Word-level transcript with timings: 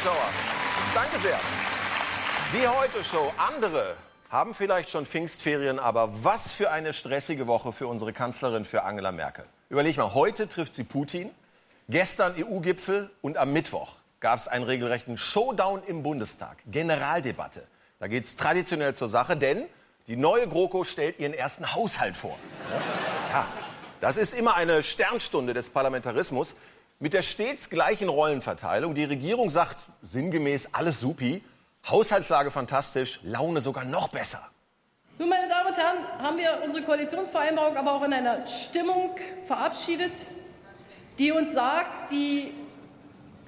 Zuschauer. 0.00 0.30
Danke 0.94 1.18
sehr. 1.18 1.38
Die 2.54 2.66
Heute 2.66 3.04
Show. 3.04 3.30
Andere 3.36 3.96
haben 4.30 4.54
vielleicht 4.54 4.88
schon 4.88 5.04
Pfingstferien, 5.04 5.78
aber 5.78 6.24
was 6.24 6.52
für 6.52 6.70
eine 6.70 6.94
stressige 6.94 7.46
Woche 7.46 7.72
für 7.72 7.86
unsere 7.86 8.14
Kanzlerin, 8.14 8.64
für 8.64 8.84
Angela 8.84 9.12
Merkel. 9.12 9.44
Überleg 9.68 9.98
mal, 9.98 10.14
heute 10.14 10.48
trifft 10.48 10.74
sie 10.74 10.84
Putin, 10.84 11.30
gestern 11.90 12.34
EU-Gipfel 12.38 13.10
und 13.20 13.36
am 13.36 13.52
Mittwoch 13.52 13.96
gab 14.20 14.38
es 14.38 14.48
einen 14.48 14.64
regelrechten 14.64 15.18
Showdown 15.18 15.82
im 15.86 16.02
Bundestag, 16.02 16.56
Generaldebatte. 16.66 17.66
Da 17.98 18.06
geht 18.06 18.24
es 18.24 18.36
traditionell 18.36 18.94
zur 18.94 19.10
Sache, 19.10 19.36
denn 19.36 19.64
die 20.06 20.16
neue 20.16 20.48
GroKo 20.48 20.84
stellt 20.84 21.18
ihren 21.18 21.34
ersten 21.34 21.74
Haushalt 21.74 22.16
vor. 22.16 22.36
Ja, 23.32 23.46
das 24.00 24.16
ist 24.16 24.32
immer 24.32 24.54
eine 24.54 24.82
Sternstunde 24.82 25.52
des 25.52 25.68
Parlamentarismus 25.68 26.54
mit 27.00 27.14
der 27.14 27.22
stets 27.22 27.70
gleichen 27.70 28.08
Rollenverteilung. 28.08 28.94
Die 28.94 29.04
Regierung 29.04 29.50
sagt 29.50 29.78
sinngemäß 30.02 30.68
alles 30.72 31.00
supi, 31.00 31.42
Haushaltslage 31.88 32.50
fantastisch, 32.50 33.20
Laune 33.22 33.62
sogar 33.62 33.86
noch 33.86 34.08
besser. 34.08 34.42
Nun, 35.18 35.30
meine 35.30 35.48
Damen 35.48 35.70
und 35.70 35.76
Herren, 35.76 35.96
haben 36.18 36.36
wir 36.36 36.60
unsere 36.64 36.84
Koalitionsvereinbarung 36.84 37.76
aber 37.76 37.94
auch 37.94 38.02
in 38.04 38.12
einer 38.12 38.46
Stimmung 38.46 39.16
verabschiedet, 39.46 40.12
die 41.18 41.32
uns 41.32 41.54
sagt, 41.54 42.12
die 42.12 42.54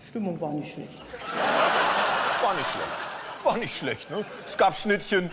Stimmung 0.09 0.41
war 0.41 0.51
nicht 0.51 0.73
schlecht. 0.73 0.99
War 2.43 2.55
nicht 2.55 2.71
schlecht. 2.71 2.89
War 3.45 3.57
nicht 3.59 3.77
schlecht. 3.77 4.11
Ne? 4.11 4.25
Es 4.47 4.57
gab 4.57 4.75
Schnittchen. 4.75 5.31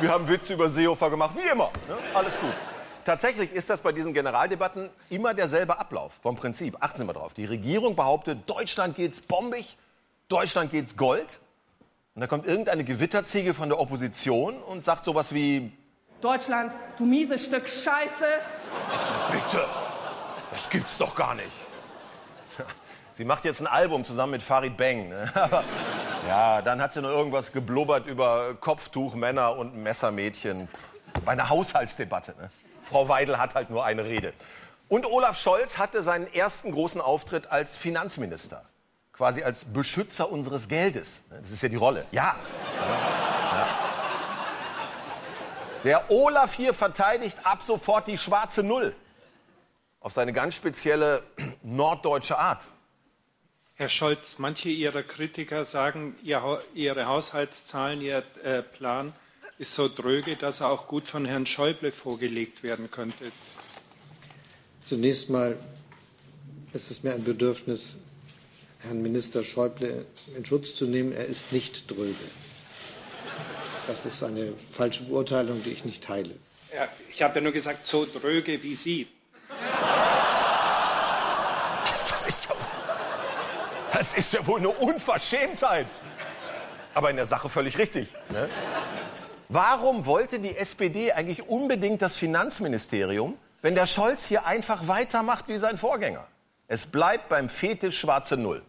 Wir 0.00 0.10
haben 0.10 0.28
Witze 0.28 0.54
über 0.54 0.68
Seehofer 0.68 1.10
gemacht, 1.10 1.36
wie 1.36 1.48
immer. 1.48 1.70
Ne? 1.88 1.96
Alles 2.14 2.38
gut. 2.38 2.52
Tatsächlich 3.04 3.52
ist 3.52 3.68
das 3.68 3.80
bei 3.80 3.92
diesen 3.92 4.14
Generaldebatten 4.14 4.88
immer 5.10 5.34
derselbe 5.34 5.78
Ablauf 5.78 6.12
vom 6.22 6.36
Prinzip. 6.36 6.76
Achten 6.80 6.98
Sie 6.98 7.04
mal 7.04 7.12
drauf. 7.12 7.34
Die 7.34 7.44
Regierung 7.44 7.96
behauptet, 7.96 8.38
Deutschland 8.48 8.94
geht's 8.94 9.20
bombig, 9.20 9.76
Deutschland 10.28 10.70
geht's 10.70 10.96
Gold. 10.96 11.40
Und 12.14 12.20
da 12.20 12.26
kommt 12.26 12.46
irgendeine 12.46 12.84
Gewitterziege 12.84 13.54
von 13.54 13.68
der 13.68 13.80
Opposition 13.80 14.54
und 14.62 14.84
sagt 14.84 15.04
sowas 15.04 15.32
wie 15.34 15.72
Deutschland, 16.20 16.72
du 16.98 17.04
mieses 17.04 17.44
Stück 17.44 17.68
Scheiße. 17.68 18.26
Bitte, 19.32 19.64
das 20.52 20.70
gibt's 20.70 20.98
doch 20.98 21.16
gar 21.16 21.34
nicht. 21.34 21.50
Sie 23.14 23.24
macht 23.24 23.44
jetzt 23.44 23.60
ein 23.60 23.66
Album 23.66 24.04
zusammen 24.04 24.32
mit 24.32 24.42
Farid 24.42 24.76
Bang. 24.76 25.08
Ne? 25.08 25.30
Aber 25.34 25.64
ja, 26.28 26.62
dann 26.62 26.80
hat 26.80 26.92
sie 26.92 27.02
noch 27.02 27.10
irgendwas 27.10 27.52
geblubbert 27.52 28.06
über 28.06 28.54
Kopftuchmänner 28.54 29.56
und 29.56 29.74
Messermädchen. 29.74 30.68
Bei 31.24 31.32
einer 31.32 31.48
Haushaltsdebatte. 31.48 32.34
Ne? 32.38 32.50
Frau 32.92 33.08
Weidel 33.08 33.38
hat 33.38 33.54
halt 33.54 33.70
nur 33.70 33.86
eine 33.86 34.04
Rede. 34.04 34.34
Und 34.88 35.06
Olaf 35.06 35.38
Scholz 35.38 35.78
hatte 35.78 36.02
seinen 36.02 36.30
ersten 36.34 36.72
großen 36.72 37.00
Auftritt 37.00 37.50
als 37.50 37.74
Finanzminister. 37.74 38.66
Quasi 39.14 39.42
als 39.42 39.64
Beschützer 39.64 40.30
unseres 40.30 40.68
Geldes. 40.68 41.24
Das 41.30 41.50
ist 41.50 41.62
ja 41.62 41.70
die 41.70 41.76
Rolle. 41.76 42.04
Ja. 42.12 42.36
ja. 43.50 43.68
Der 45.84 46.10
Olaf 46.10 46.52
hier 46.52 46.74
verteidigt 46.74 47.38
ab 47.44 47.62
sofort 47.62 48.08
die 48.08 48.18
schwarze 48.18 48.62
Null. 48.62 48.94
Auf 50.00 50.12
seine 50.12 50.34
ganz 50.34 50.54
spezielle 50.54 51.22
norddeutsche 51.62 52.38
Art. 52.38 52.64
Herr 53.74 53.88
Scholz, 53.88 54.38
manche 54.38 54.68
Ihrer 54.68 55.02
Kritiker 55.02 55.64
sagen, 55.64 56.14
ihr, 56.22 56.62
Ihre 56.74 57.06
Haushaltszahlen, 57.06 58.02
Ihr 58.02 58.22
äh, 58.44 58.60
Plan 58.62 59.14
ist 59.62 59.74
so 59.76 59.88
dröge, 59.88 60.34
dass 60.34 60.60
er 60.60 60.70
auch 60.70 60.88
gut 60.88 61.06
von 61.06 61.24
Herrn 61.24 61.46
Schäuble 61.46 61.92
vorgelegt 61.92 62.64
werden 62.64 62.90
könnte. 62.90 63.30
Zunächst 64.82 65.30
mal 65.30 65.56
ist 66.72 66.90
es 66.90 67.04
mir 67.04 67.14
ein 67.14 67.22
Bedürfnis, 67.22 67.98
Herrn 68.80 69.00
Minister 69.02 69.44
Schäuble 69.44 70.04
in 70.36 70.44
Schutz 70.44 70.74
zu 70.74 70.86
nehmen. 70.86 71.12
Er 71.12 71.26
ist 71.26 71.52
nicht 71.52 71.88
dröge. 71.88 72.26
Das 73.86 74.04
ist 74.04 74.24
eine 74.24 74.52
falsche 74.72 75.04
Beurteilung, 75.04 75.62
die 75.62 75.70
ich 75.70 75.84
nicht 75.84 76.02
teile. 76.02 76.34
Ja, 76.74 76.88
ich 77.08 77.22
habe 77.22 77.36
ja 77.36 77.40
nur 77.42 77.52
gesagt, 77.52 77.86
so 77.86 78.04
dröge 78.04 78.60
wie 78.64 78.74
Sie. 78.74 79.06
Das 82.10 82.26
ist 82.26 82.48
ja, 82.48 82.56
das 83.92 84.14
ist 84.14 84.32
ja 84.32 84.44
wohl 84.44 84.58
eine 84.58 84.70
Unverschämtheit. 84.70 85.86
Aber 86.94 87.10
in 87.10 87.16
der 87.16 87.26
Sache 87.26 87.48
völlig 87.48 87.78
richtig. 87.78 88.08
Ne? 88.30 88.48
Warum 89.54 90.06
wollte 90.06 90.40
die 90.40 90.56
SPD 90.56 91.12
eigentlich 91.12 91.46
unbedingt 91.46 92.00
das 92.00 92.16
Finanzministerium, 92.16 93.36
wenn 93.60 93.74
der 93.74 93.86
Scholz 93.86 94.24
hier 94.24 94.46
einfach 94.46 94.88
weitermacht 94.88 95.48
wie 95.48 95.58
sein 95.58 95.76
Vorgänger? 95.76 96.26
Es 96.68 96.86
bleibt 96.86 97.28
beim 97.28 97.50
Fetisch 97.50 98.00
schwarze 98.00 98.38
Null. 98.38 98.62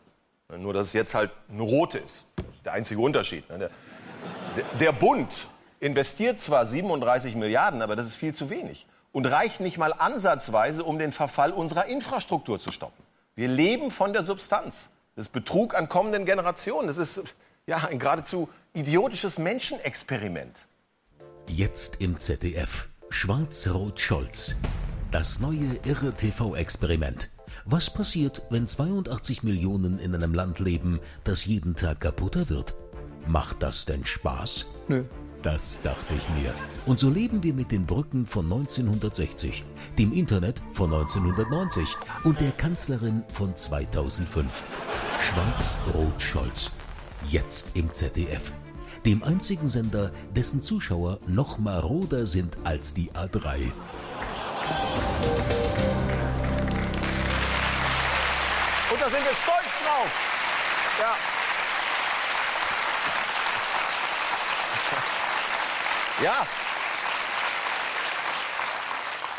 Nur, 0.57 0.73
dass 0.73 0.87
es 0.87 0.93
jetzt 0.93 1.15
halt 1.15 1.31
eine 1.49 1.61
rote 1.61 1.99
ist. 1.99 2.25
Ist 2.37 2.65
der 2.65 2.73
einzige 2.73 2.99
Unterschied. 2.99 3.49
Ne? 3.49 3.69
Der, 4.57 4.63
der 4.77 4.91
Bund 4.91 5.47
investiert 5.79 6.41
zwar 6.41 6.65
37 6.65 7.35
Milliarden, 7.35 7.81
aber 7.81 7.95
das 7.95 8.07
ist 8.07 8.15
viel 8.15 8.35
zu 8.35 8.49
wenig. 8.49 8.85
Und 9.13 9.25
reicht 9.25 9.61
nicht 9.61 9.77
mal 9.77 9.93
ansatzweise, 9.93 10.83
um 10.83 10.99
den 10.99 11.13
Verfall 11.13 11.53
unserer 11.53 11.85
Infrastruktur 11.85 12.59
zu 12.59 12.73
stoppen. 12.73 13.01
Wir 13.35 13.47
leben 13.47 13.89
von 13.89 14.11
der 14.11 14.23
Substanz. 14.23 14.89
Das 15.15 15.27
ist 15.27 15.31
Betrug 15.31 15.75
an 15.75 15.87
kommenden 15.87 16.25
Generationen. 16.25 16.89
Das 16.89 16.97
ist 16.97 17.21
ja 17.67 17.77
ein 17.89 17.99
geradezu 17.99 18.49
idiotisches 18.73 19.37
Menschenexperiment. 19.37 20.67
Jetzt 21.47 22.01
im 22.01 22.19
ZDF. 22.19 22.89
Schwarz-Rot-Scholz. 23.09 24.55
Das 25.11 25.39
neue 25.39 25.77
irre 25.85 26.13
TV-Experiment. 26.13 27.29
Was 27.65 27.93
passiert, 27.93 28.41
wenn 28.49 28.65
82 28.65 29.43
Millionen 29.43 29.99
in 29.99 30.15
einem 30.15 30.33
Land 30.33 30.59
leben, 30.59 30.99
das 31.23 31.45
jeden 31.45 31.75
Tag 31.75 32.01
kaputter 32.01 32.49
wird? 32.49 32.73
Macht 33.27 33.61
das 33.61 33.85
denn 33.85 34.03
Spaß? 34.03 34.65
Nö. 34.87 35.03
Das 35.43 35.81
dachte 35.83 36.13
ich 36.17 36.41
mir. 36.41 36.53
Und 36.85 36.99
so 36.99 37.09
leben 37.09 37.43
wir 37.43 37.53
mit 37.53 37.71
den 37.71 37.85
Brücken 37.85 38.25
von 38.25 38.45
1960, 38.45 39.65
dem 39.99 40.13
Internet 40.13 40.61
von 40.71 40.91
1990 40.91 41.85
und 42.23 42.39
der 42.39 42.51
Kanzlerin 42.51 43.23
von 43.31 43.55
2005. 43.55 44.63
Schwarz-Rot-Scholz. 45.19 46.71
Jetzt 47.29 47.75
im 47.75 47.91
ZDF. 47.91 48.53
Dem 49.05 49.21
einzigen 49.21 49.67
Sender, 49.67 50.11
dessen 50.33 50.61
Zuschauer 50.61 51.19
noch 51.27 51.57
maroder 51.57 52.25
sind 52.25 52.57
als 52.63 52.93
die 52.93 53.11
A3. 53.11 53.71
Und 58.91 59.01
da 59.01 59.09
sind 59.09 59.25
wir 59.25 59.35
stolz 59.35 59.73
drauf. 59.83 60.07
Ja. 61.01 61.15
Ja. 66.23 66.47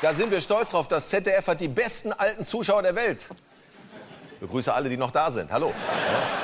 Da 0.03 0.13
sind 0.13 0.31
wir 0.31 0.43
stolz 0.43 0.71
drauf. 0.73 0.89
Das 0.89 1.09
ZDF 1.09 1.47
hat 1.47 1.63
die 1.63 1.69
besten 1.69 2.13
alten 2.13 2.45
Zuschauer 2.45 2.83
der 2.83 2.95
Welt. 2.95 3.31
Ich 4.35 4.41
begrüße 4.41 4.75
alle, 4.75 4.91
die 4.91 4.99
noch 4.99 5.11
da 5.11 5.31
sind. 5.31 5.51
Hallo. 5.51 5.69
Ja, 5.69 6.44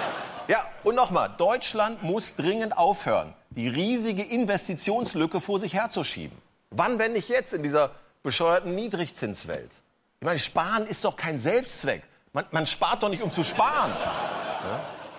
und 0.83 0.95
nochmal, 0.95 1.31
Deutschland 1.39 2.03
muss 2.03 2.35
dringend 2.35 2.77
aufhören, 2.77 3.35
die 3.51 3.69
riesige 3.69 4.23
Investitionslücke 4.23 5.41
vor 5.41 5.61
sich 5.61 5.75
herzuschieben. 5.75 6.37
Wann, 6.71 6.99
wenn 6.99 7.13
nicht 7.13 7.29
jetzt, 7.29 7.53
in 7.53 7.63
dieser 7.63 7.91
bescheuerten 8.23 8.75
Niedrigzinswelt? 8.75 9.77
Ich 10.21 10.25
meine, 10.25 10.39
sparen 10.39 10.87
ist 10.87 11.05
doch 11.05 11.17
kein 11.17 11.39
Selbstzweck. 11.39 12.03
Man, 12.33 12.45
man 12.51 12.67
spart 12.67 13.03
doch 13.03 13.09
nicht, 13.09 13.23
um 13.23 13.31
zu 13.31 13.45
sparen. 13.45 13.93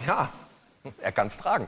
Ja, 0.05 0.07
ja. 0.07 0.29
er 1.01 1.11
kann 1.11 1.27
es 1.27 1.37
tragen. 1.37 1.67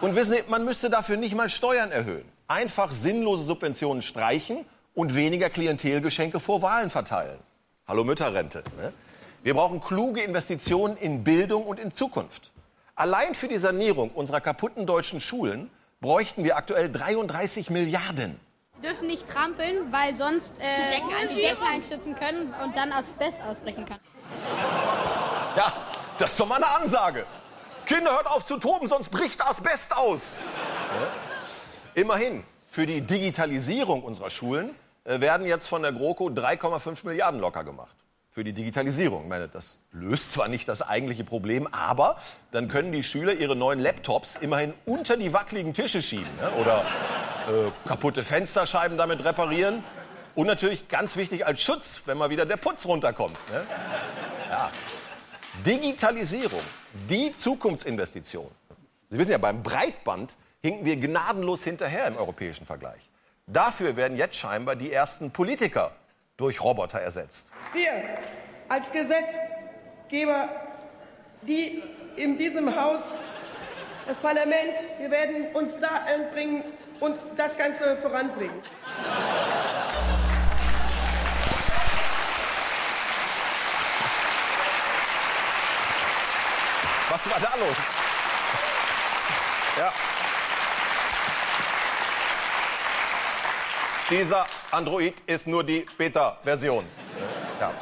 Und 0.00 0.16
wissen 0.16 0.32
Sie, 0.32 0.42
man 0.48 0.64
müsste 0.64 0.90
dafür 0.90 1.16
nicht 1.16 1.34
mal 1.34 1.50
Steuern 1.50 1.92
erhöhen. 1.92 2.30
Einfach 2.46 2.92
sinnlose 2.92 3.44
Subventionen 3.44 4.02
streichen 4.02 4.64
und 4.94 5.14
weniger 5.14 5.50
Klientelgeschenke 5.50 6.40
vor 6.40 6.62
Wahlen 6.62 6.90
verteilen. 6.90 7.38
Hallo 7.86 8.04
Mütterrente. 8.04 8.64
Ne? 8.76 8.92
Wir 9.42 9.54
brauchen 9.54 9.80
kluge 9.80 10.22
Investitionen 10.22 10.98
in 10.98 11.24
Bildung 11.24 11.64
und 11.64 11.80
in 11.80 11.92
Zukunft. 11.92 12.52
Allein 12.94 13.34
für 13.34 13.48
die 13.48 13.56
Sanierung 13.56 14.10
unserer 14.10 14.42
kaputten 14.42 14.84
deutschen 14.84 15.18
Schulen 15.18 15.70
bräuchten 16.02 16.44
wir 16.44 16.58
aktuell 16.58 16.92
33 16.92 17.70
Milliarden. 17.70 18.38
Wir 18.78 18.90
dürfen 18.90 19.06
nicht 19.06 19.26
trampeln, 19.26 19.90
weil 19.90 20.14
sonst 20.14 20.52
äh, 20.58 20.74
die, 20.74 20.94
Decken 20.94 21.28
die 21.30 21.42
Decken 21.42 21.62
einstürzen 21.66 22.14
können 22.14 22.52
und 22.62 22.76
dann 22.76 22.92
Asbest 22.92 23.38
ausbrechen 23.48 23.86
kann. 23.86 23.98
Ja, 25.56 25.72
das 26.18 26.32
ist 26.32 26.40
doch 26.40 26.46
mal 26.46 26.56
eine 26.56 26.68
Ansage. 26.68 27.24
Kinder, 27.86 28.10
hört 28.12 28.26
auf 28.26 28.44
zu 28.44 28.58
toben, 28.58 28.88
sonst 28.88 29.08
bricht 29.08 29.42
Asbest 29.42 29.96
aus. 29.96 30.36
Ja? 30.36 32.02
Immerhin, 32.02 32.44
für 32.70 32.86
die 32.86 33.00
Digitalisierung 33.00 34.02
unserer 34.02 34.30
Schulen 34.30 34.74
äh, 35.04 35.18
werden 35.20 35.46
jetzt 35.46 35.66
von 35.66 35.80
der 35.80 35.92
GroKo 35.92 36.26
3,5 36.26 37.06
Milliarden 37.06 37.40
locker 37.40 37.64
gemacht. 37.64 37.96
Für 38.30 38.44
die 38.44 38.52
Digitalisierung. 38.52 39.24
Ich 39.24 39.28
meine, 39.28 39.48
das 39.48 39.78
löst 39.92 40.32
zwar 40.32 40.48
nicht 40.48 40.68
das 40.68 40.82
eigentliche 40.82 41.24
Problem, 41.24 41.66
aber 41.66 42.16
dann 42.52 42.68
können 42.68 42.92
die 42.92 43.02
Schüler 43.02 43.32
ihre 43.32 43.56
neuen 43.56 43.80
Laptops 43.80 44.36
immerhin 44.40 44.72
unter 44.86 45.16
die 45.16 45.32
wackeligen 45.32 45.74
Tische 45.74 46.00
schieben 46.00 46.28
ne? 46.40 46.50
oder 46.60 46.84
äh, 47.48 47.88
kaputte 47.88 48.22
Fensterscheiben 48.22 48.96
damit 48.96 49.24
reparieren. 49.24 49.82
Und 50.36 50.46
natürlich 50.46 50.88
ganz 50.88 51.16
wichtig 51.16 51.44
als 51.44 51.60
Schutz, 51.60 52.02
wenn 52.06 52.16
mal 52.16 52.30
wieder 52.30 52.46
der 52.46 52.56
Putz 52.56 52.86
runterkommt. 52.86 53.36
Ne? 53.50 53.66
Ja. 54.48 54.70
Digitalisierung, 55.66 56.62
die 57.08 57.36
Zukunftsinvestition. 57.36 58.48
Sie 59.10 59.18
wissen 59.18 59.32
ja, 59.32 59.38
beim 59.38 59.62
Breitband 59.62 60.36
hinken 60.62 60.84
wir 60.84 60.96
gnadenlos 60.96 61.64
hinterher 61.64 62.06
im 62.06 62.16
europäischen 62.16 62.64
Vergleich. 62.64 63.10
Dafür 63.46 63.96
werden 63.96 64.16
jetzt 64.16 64.36
scheinbar 64.36 64.76
die 64.76 64.92
ersten 64.92 65.32
Politiker 65.32 65.90
durch 66.40 66.62
Roboter 66.62 67.00
ersetzt. 67.00 67.48
Wir 67.74 67.92
als 68.68 68.90
Gesetzgeber, 68.90 70.48
die 71.42 71.82
in 72.16 72.38
diesem 72.38 72.74
Haus, 72.80 73.18
das 74.06 74.16
Parlament, 74.16 74.74
wir 74.98 75.10
werden 75.10 75.48
uns 75.52 75.78
da 75.78 76.00
einbringen 76.06 76.64
und 76.98 77.18
das 77.36 77.58
Ganze 77.58 77.96
voranbringen. 77.98 78.62
Was 87.10 87.30
war 87.30 87.38
da 87.38 87.56
los? 87.56 87.76
Ja. 89.76 90.09
Dieser 94.10 94.44
Android 94.72 95.14
ist 95.26 95.46
nur 95.46 95.62
die 95.62 95.86
Beta-Version. 95.96 96.84
Ja. 97.60 97.72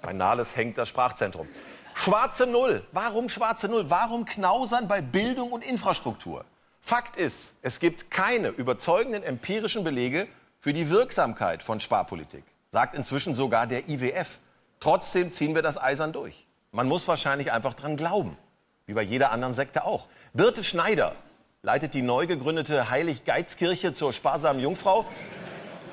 Bei 0.00 0.12
Nahles 0.12 0.54
hängt 0.54 0.78
das 0.78 0.88
Sprachzentrum. 0.88 1.48
Schwarze 1.94 2.46
Null. 2.46 2.86
Warum 2.92 3.28
schwarze 3.28 3.66
Null? 3.66 3.90
Warum 3.90 4.24
knausern 4.24 4.86
bei 4.86 5.00
Bildung 5.00 5.50
und 5.50 5.64
Infrastruktur? 5.64 6.44
Fakt 6.80 7.16
ist, 7.16 7.56
es 7.62 7.80
gibt 7.80 8.12
keine 8.12 8.50
überzeugenden 8.50 9.24
empirischen 9.24 9.82
Belege 9.82 10.28
für 10.60 10.72
die 10.72 10.88
Wirksamkeit 10.88 11.64
von 11.64 11.80
Sparpolitik. 11.80 12.44
Sagt 12.70 12.94
inzwischen 12.94 13.34
sogar 13.34 13.66
der 13.66 13.88
IWF. 13.88 14.38
Trotzdem 14.78 15.32
ziehen 15.32 15.56
wir 15.56 15.62
das 15.62 15.82
eisern 15.82 16.12
durch. 16.12 16.46
Man 16.70 16.86
muss 16.86 17.08
wahrscheinlich 17.08 17.50
einfach 17.50 17.74
dran 17.74 17.96
glauben. 17.96 18.38
Wie 18.86 18.94
bei 18.94 19.02
jeder 19.02 19.32
anderen 19.32 19.52
Sekte 19.52 19.84
auch. 19.84 20.06
Birte 20.32 20.62
Schneider 20.62 21.16
leitet 21.62 21.94
die 21.94 22.02
neu 22.02 22.28
gegründete 22.28 22.88
Heilig-Geiz-Kirche 22.88 23.92
zur 23.92 24.12
sparsamen 24.12 24.62
Jungfrau 24.62 25.06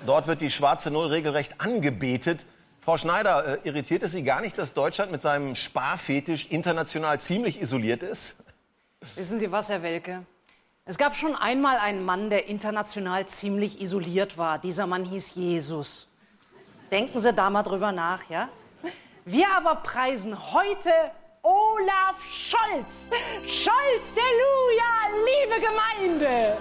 Dort 0.05 0.27
wird 0.27 0.41
die 0.41 0.49
schwarze 0.49 0.91
Null 0.91 1.07
regelrecht 1.07 1.59
angebetet. 1.59 2.45
Frau 2.79 2.97
Schneider, 2.97 3.63
äh, 3.63 3.67
irritiert 3.67 4.03
es 4.03 4.11
Sie 4.11 4.23
gar 4.23 4.41
nicht, 4.41 4.57
dass 4.57 4.73
Deutschland 4.73 5.11
mit 5.11 5.21
seinem 5.21 5.55
Sparfetisch 5.55 6.47
international 6.49 7.19
ziemlich 7.19 7.61
isoliert 7.61 8.03
ist? 8.03 8.37
Wissen 9.15 9.39
Sie 9.39 9.51
was, 9.51 9.69
Herr 9.69 9.83
Welke? 9.83 10.25
Es 10.85 10.97
gab 10.97 11.15
schon 11.15 11.35
einmal 11.35 11.77
einen 11.77 12.03
Mann, 12.03 12.29
der 12.29 12.47
international 12.47 13.27
ziemlich 13.27 13.79
isoliert 13.79 14.37
war. 14.37 14.57
Dieser 14.57 14.87
Mann 14.87 15.05
hieß 15.05 15.35
Jesus. 15.35 16.07
Denken 16.89 17.19
Sie 17.19 17.33
da 17.33 17.49
mal 17.49 17.63
drüber 17.63 17.91
nach, 17.91 18.27
ja? 18.29 18.49
Wir 19.25 19.47
aber 19.55 19.75
preisen 19.75 20.35
heute 20.53 20.91
Olaf 21.43 22.15
Scholz. 22.33 23.09
Scholz, 23.45 24.15
Halleluja, 24.17 24.91
liebe 25.25 25.67
Gemeinde. 25.67 26.57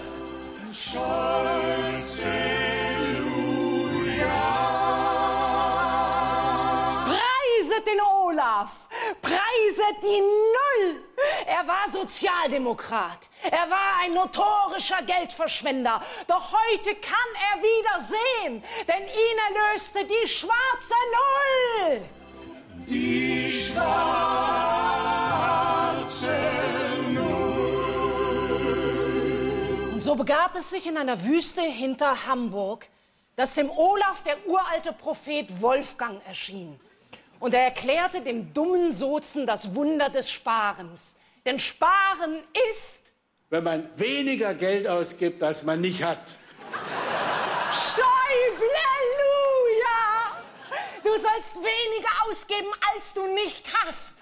Scholz, 0.70 2.18
Preiset 2.18 2.77
den 7.88 8.00
Olaf! 8.00 8.70
Preiset 9.22 10.02
die 10.02 10.20
Null! 10.20 11.02
Er 11.46 11.66
war 11.66 11.88
Sozialdemokrat. 11.90 13.28
Er 13.42 13.70
war 13.70 14.00
ein 14.02 14.14
notorischer 14.14 15.02
Geldverschwender. 15.02 16.02
Doch 16.26 16.52
heute 16.52 16.94
kann 16.96 17.16
er 17.52 17.62
wieder 17.62 18.00
sehen, 18.00 18.62
denn 18.86 19.02
ihn 19.02 19.38
erlöste 19.48 20.04
die 20.04 20.28
schwarze 20.28 20.94
Null! 21.16 22.02
Die 22.86 23.52
schwarze 23.52 23.88
Null. 27.10 27.48
Und 29.94 30.02
so 30.02 30.14
begab 30.14 30.54
es 30.56 30.70
sich 30.70 30.86
in 30.86 30.96
einer 30.96 31.24
Wüste 31.24 31.62
hinter 31.62 32.26
Hamburg, 32.26 32.86
dass 33.36 33.54
dem 33.54 33.70
Olaf 33.70 34.22
der 34.22 34.46
uralte 34.46 34.92
Prophet 34.92 35.62
Wolfgang 35.62 36.20
erschien. 36.26 36.80
Und 37.40 37.54
er 37.54 37.62
erklärte 37.62 38.20
dem 38.20 38.52
dummen 38.52 38.92
Sozen 38.92 39.46
das 39.46 39.74
Wunder 39.74 40.10
des 40.10 40.30
Sparens. 40.30 41.16
Denn 41.44 41.58
Sparen 41.58 42.42
ist, 42.70 43.02
wenn 43.50 43.64
man 43.64 43.88
weniger 43.96 44.54
Geld 44.54 44.86
ausgibt, 44.86 45.42
als 45.42 45.62
man 45.62 45.80
nicht 45.80 46.02
hat. 46.02 46.18
Schäubleluja! 47.72 48.76
Du 51.02 51.10
sollst 51.10 51.56
weniger 51.56 52.10
ausgeben, 52.28 52.68
als 52.94 53.14
du 53.14 53.26
nicht 53.34 53.70
hast. 53.84 54.18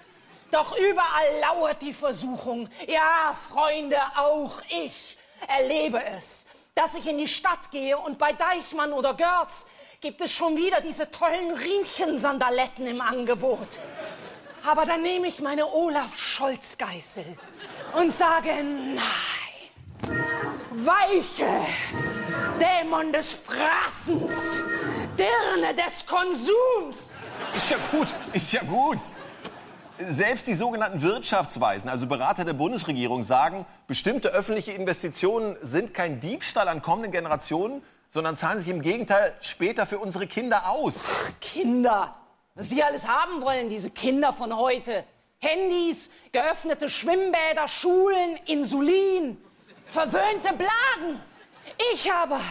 Doch 0.51 0.77
überall 0.77 1.39
lauert 1.41 1.81
die 1.81 1.91
Versuchung. 1.91 2.69
Ja, 2.87 3.33
Freunde, 3.33 3.97
auch 4.15 4.61
ich 4.69 5.17
erlebe 5.47 6.01
es 6.01 6.47
dass 6.77 6.93
ich 6.93 7.07
in 7.07 7.17
die 7.17 7.27
Stadt 7.27 7.71
gehe 7.71 7.97
und 7.97 8.19
bei 8.19 8.33
Deichmann 8.33 8.93
oder 8.93 9.15
Görz 9.15 9.65
gibt 10.01 10.21
es 10.21 10.31
schon 10.31 10.55
wieder 10.55 10.79
diese 10.81 11.09
tollen 11.09 11.51
Riemchensandaletten 11.51 12.85
im 12.87 13.01
Angebot. 13.01 13.79
Aber 14.63 14.85
dann 14.85 15.01
nehme 15.01 15.27
ich 15.27 15.39
meine 15.41 15.65
Olaf 15.65 16.17
Scholz-Geißel 16.17 17.25
und 17.93 18.13
sage 18.13 18.49
nein. 18.49 20.17
Weiche, 20.71 21.65
Dämon 22.59 23.11
des 23.11 23.33
Prassens, 23.35 24.61
Dirne 25.17 25.73
des 25.73 26.05
Konsums. 26.05 27.09
Ist 27.53 27.71
ja 27.71 27.77
gut, 27.91 28.07
ist 28.33 28.51
ja 28.51 28.61
gut. 28.61 28.99
Selbst 29.97 30.45
die 30.45 30.53
sogenannten 30.53 31.01
Wirtschaftsweisen, 31.01 31.89
also 31.89 32.05
Berater 32.05 32.45
der 32.45 32.53
Bundesregierung, 32.53 33.23
sagen, 33.23 33.65
bestimmte 33.87 34.29
öffentliche 34.29 34.73
Investitionen 34.73 35.57
sind 35.61 35.95
kein 35.95 36.19
Diebstahl 36.19 36.67
an 36.67 36.83
kommenden 36.83 37.11
Generationen, 37.11 37.81
sondern 38.09 38.37
zahlen 38.37 38.59
sich 38.59 38.69
im 38.69 38.81
Gegenteil 38.81 39.35
später 39.41 39.85
für 39.85 39.99
unsere 39.99 40.27
Kinder 40.27 40.69
aus. 40.69 41.09
Ach, 41.11 41.31
Kinder. 41.39 42.15
Was 42.55 42.69
die 42.69 42.83
alles 42.83 43.07
haben 43.07 43.41
wollen, 43.41 43.69
diese 43.69 43.89
Kinder 43.89 44.33
von 44.33 44.55
heute. 44.55 45.03
Handys, 45.39 46.09
geöffnete 46.31 46.89
Schwimmbäder, 46.89 47.67
Schulen, 47.67 48.37
Insulin, 48.45 49.37
verwöhnte 49.85 50.53
Blagen. 50.53 51.21
Ich 51.93 52.11
aber 52.11 52.41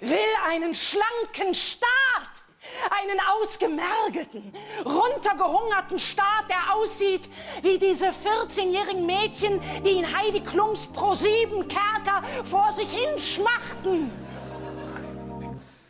will 0.00 0.18
einen 0.46 0.74
schlanken 0.74 1.54
Staat 1.54 2.34
einen 2.90 3.20
ausgemergelten, 3.40 4.54
runtergehungerten 4.84 5.98
Staat, 5.98 6.48
der 6.48 6.74
aussieht 6.74 7.28
wie 7.62 7.78
diese 7.78 8.06
14-jährigen 8.06 9.06
Mädchen, 9.06 9.60
die 9.84 9.98
in 9.98 10.16
Heidi 10.16 10.40
Klums 10.40 10.86
Pro 10.86 11.14
7 11.14 11.68
Kerker 11.68 12.22
vor 12.44 12.72
sich 12.72 12.90
hin 12.90 13.18
schmachten. 13.18 14.10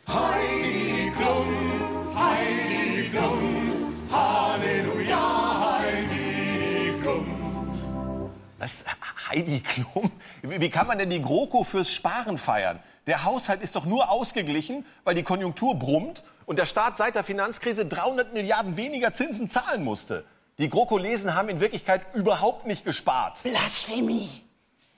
Heidi 0.07 1.11
Klum, 1.15 2.15
Heidi 2.15 3.09
Klum, 3.09 3.95
Halleluja, 4.11 5.79
Heidi 5.79 6.93
Klum. 7.01 8.31
Was? 8.59 8.83
Heidi 9.29 9.61
Klum? 9.61 10.11
Wie 10.43 10.69
kann 10.69 10.87
man 10.87 10.99
denn 10.99 11.09
die 11.09 11.21
GroKo 11.21 11.63
fürs 11.63 11.89
Sparen 11.89 12.37
feiern? 12.37 12.79
Der 13.07 13.23
Haushalt 13.23 13.61
ist 13.61 13.75
doch 13.75 13.85
nur 13.85 14.09
ausgeglichen, 14.11 14.85
weil 15.03 15.15
die 15.15 15.23
Konjunktur 15.23 15.75
brummt 15.75 16.23
und 16.45 16.59
der 16.59 16.65
Staat 16.65 16.97
seit 16.97 17.15
der 17.15 17.23
Finanzkrise 17.23 17.85
300 17.85 18.33
Milliarden 18.33 18.77
weniger 18.77 19.13
Zinsen 19.13 19.49
zahlen 19.49 19.83
musste. 19.83 20.25
Die 20.59 20.69
GroKo-Lesen 20.69 21.35
haben 21.35 21.49
in 21.49 21.59
Wirklichkeit 21.59 22.01
überhaupt 22.13 22.65
nicht 22.65 22.85
gespart. 22.85 23.41
Blasphemie! 23.43 24.43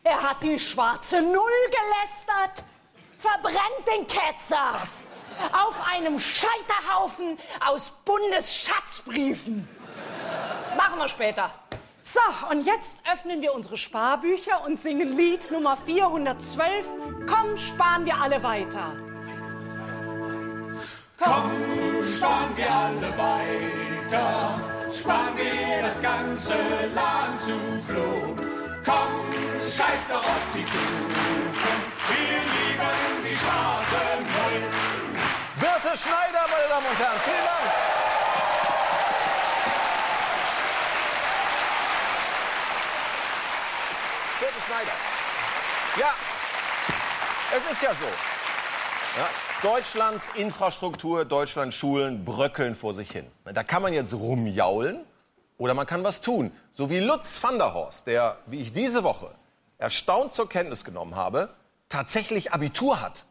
Er 0.03 0.21
hat 0.21 0.43
die 0.43 0.59
schwarze 0.59 1.21
Null 1.21 1.33
gelästert! 1.33 2.63
Verbrennt 3.29 3.87
den 3.87 4.07
Ketzer! 4.07 4.69
Was? 4.71 5.05
Auf 5.51 5.79
einem 5.85 6.17
Scheiterhaufen 6.17 7.37
aus 7.65 7.91
Bundesschatzbriefen. 8.05 9.67
Machen 10.77 10.97
wir 10.97 11.09
später. 11.09 11.51
So, 12.03 12.21
und 12.49 12.65
jetzt 12.65 12.97
öffnen 13.11 13.41
wir 13.41 13.53
unsere 13.53 13.77
Sparbücher 13.77 14.63
und 14.65 14.79
singen 14.79 15.15
Lied 15.17 15.51
Nummer 15.51 15.75
412. 15.75 16.87
Komm, 17.27 17.57
sparen 17.57 18.05
wir 18.05 18.15
alle 18.15 18.41
weiter. 18.41 18.93
Komm, 21.19 21.51
sparen 22.01 22.55
wir 22.55 22.71
alle 22.71 23.17
weiter, 23.17 24.61
sparen 24.89 25.35
wir 25.35 25.81
das 25.81 26.01
ganze 26.01 26.53
Land 26.95 27.41
zu 27.41 27.57
Klo. 27.87 28.35
Komm, 28.85 29.31
scheiß 29.59 30.07
doch 30.09 30.23
auf 30.23 30.47
die 30.53 30.59
wir 30.59 31.26
Straßen 33.39 34.25
voll. 34.25 34.61
Birte 35.59 35.97
Schneider, 35.97 36.45
meine 36.51 36.67
Damen 36.69 36.85
und 36.85 36.99
Herren, 36.99 37.19
vielen 37.23 37.45
Dank. 37.45 37.67
Birte 44.39 44.61
Schneider. 44.67 44.91
Ja, 45.99 46.13
es 47.55 47.71
ist 47.71 47.81
ja 47.81 47.89
so. 47.91 48.05
Ja. 49.17 49.27
Deutschlands 49.63 50.29
Infrastruktur, 50.35 51.25
Deutschlands 51.25 51.75
Schulen 51.75 52.23
bröckeln 52.23 52.75
vor 52.75 52.93
sich 52.93 53.09
hin. 53.09 53.25
Da 53.45 53.63
kann 53.63 53.81
man 53.81 53.93
jetzt 53.93 54.13
rumjaulen 54.13 55.03
oder 55.57 55.73
man 55.73 55.87
kann 55.87 56.03
was 56.03 56.21
tun. 56.21 56.51
So 56.71 56.91
wie 56.91 56.99
Lutz 56.99 57.41
van 57.41 57.57
der 57.57 57.73
Horst, 57.73 58.05
der, 58.05 58.37
wie 58.45 58.61
ich 58.61 58.73
diese 58.73 59.03
Woche 59.03 59.31
erstaunt 59.79 60.33
zur 60.33 60.47
Kenntnis 60.47 60.83
genommen 60.83 61.15
habe, 61.15 61.49
tatsächlich 61.89 62.53
Abitur 62.53 63.01
hat. 63.01 63.25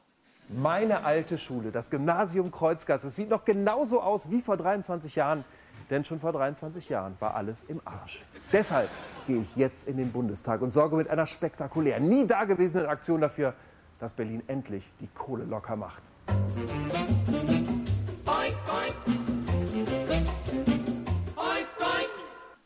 Meine 0.48 1.04
alte 1.04 1.38
Schule, 1.38 1.72
das 1.72 1.90
Gymnasium 1.90 2.52
Kreuzgasse, 2.52 3.08
es 3.08 3.16
sieht 3.16 3.30
noch 3.30 3.44
genauso 3.44 4.00
aus 4.00 4.30
wie 4.30 4.40
vor 4.40 4.56
23 4.56 5.16
Jahren. 5.16 5.44
Denn 5.90 6.04
schon 6.04 6.20
vor 6.20 6.32
23 6.32 6.88
Jahren 6.88 7.16
war 7.18 7.34
alles 7.34 7.64
im 7.64 7.80
Arsch. 7.84 8.24
Deshalb 8.52 8.88
gehe 9.26 9.40
ich 9.40 9.56
jetzt 9.56 9.88
in 9.88 9.96
den 9.96 10.12
Bundestag 10.12 10.62
und 10.62 10.72
sorge 10.72 10.96
mit 10.96 11.08
einer 11.08 11.26
spektakulären, 11.26 12.08
nie 12.08 12.28
dagewesenen 12.28 12.86
Aktion 12.86 13.20
dafür, 13.20 13.54
dass 13.98 14.14
Berlin 14.14 14.42
endlich 14.46 14.84
die 15.00 15.08
Kohle 15.08 15.44
locker 15.44 15.74
macht. 15.74 16.02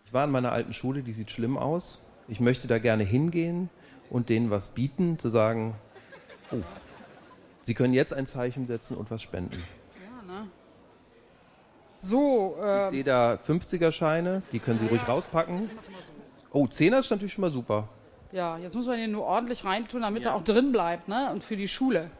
Ich 0.04 0.12
war 0.12 0.24
in 0.24 0.30
meiner 0.30 0.52
alten 0.52 0.74
Schule, 0.74 1.02
die 1.02 1.12
sieht 1.12 1.30
schlimm 1.30 1.56
aus. 1.56 2.06
Ich 2.28 2.40
möchte 2.40 2.68
da 2.68 2.78
gerne 2.78 3.04
hingehen 3.04 3.70
und 4.10 4.28
denen 4.28 4.50
was 4.50 4.68
bieten, 4.68 5.18
zu 5.18 5.30
sagen, 5.30 5.74
oh, 6.52 6.56
Sie 7.62 7.74
können 7.74 7.92
jetzt 7.94 8.12
ein 8.14 8.26
Zeichen 8.26 8.66
setzen 8.66 8.96
und 8.96 9.10
was 9.10 9.22
spenden. 9.22 9.62
So, 11.98 12.56
Ich 12.58 12.64
äh, 12.64 12.88
sehe 12.90 13.04
da 13.04 13.34
50er-Scheine, 13.34 14.42
die 14.52 14.58
können 14.58 14.78
Sie 14.78 14.86
ruhig 14.86 15.06
rauspacken. 15.06 15.70
Oh, 16.50 16.64
10er 16.64 16.98
ist 17.00 17.10
natürlich 17.10 17.34
schon 17.34 17.42
mal 17.42 17.50
super. 17.50 17.88
ja, 18.32 18.56
jetzt 18.58 18.74
muss 18.74 18.86
man 18.86 18.96
den 18.96 19.12
nur 19.12 19.24
ordentlich 19.24 19.64
reintun, 19.64 20.00
damit 20.02 20.24
er 20.24 20.34
auch 20.34 20.42
drin 20.44 20.72
bleibt, 20.72 21.08
ne? 21.08 21.30
Und 21.30 21.44
für 21.44 21.56
die 21.56 21.68
Schule. 21.68 22.10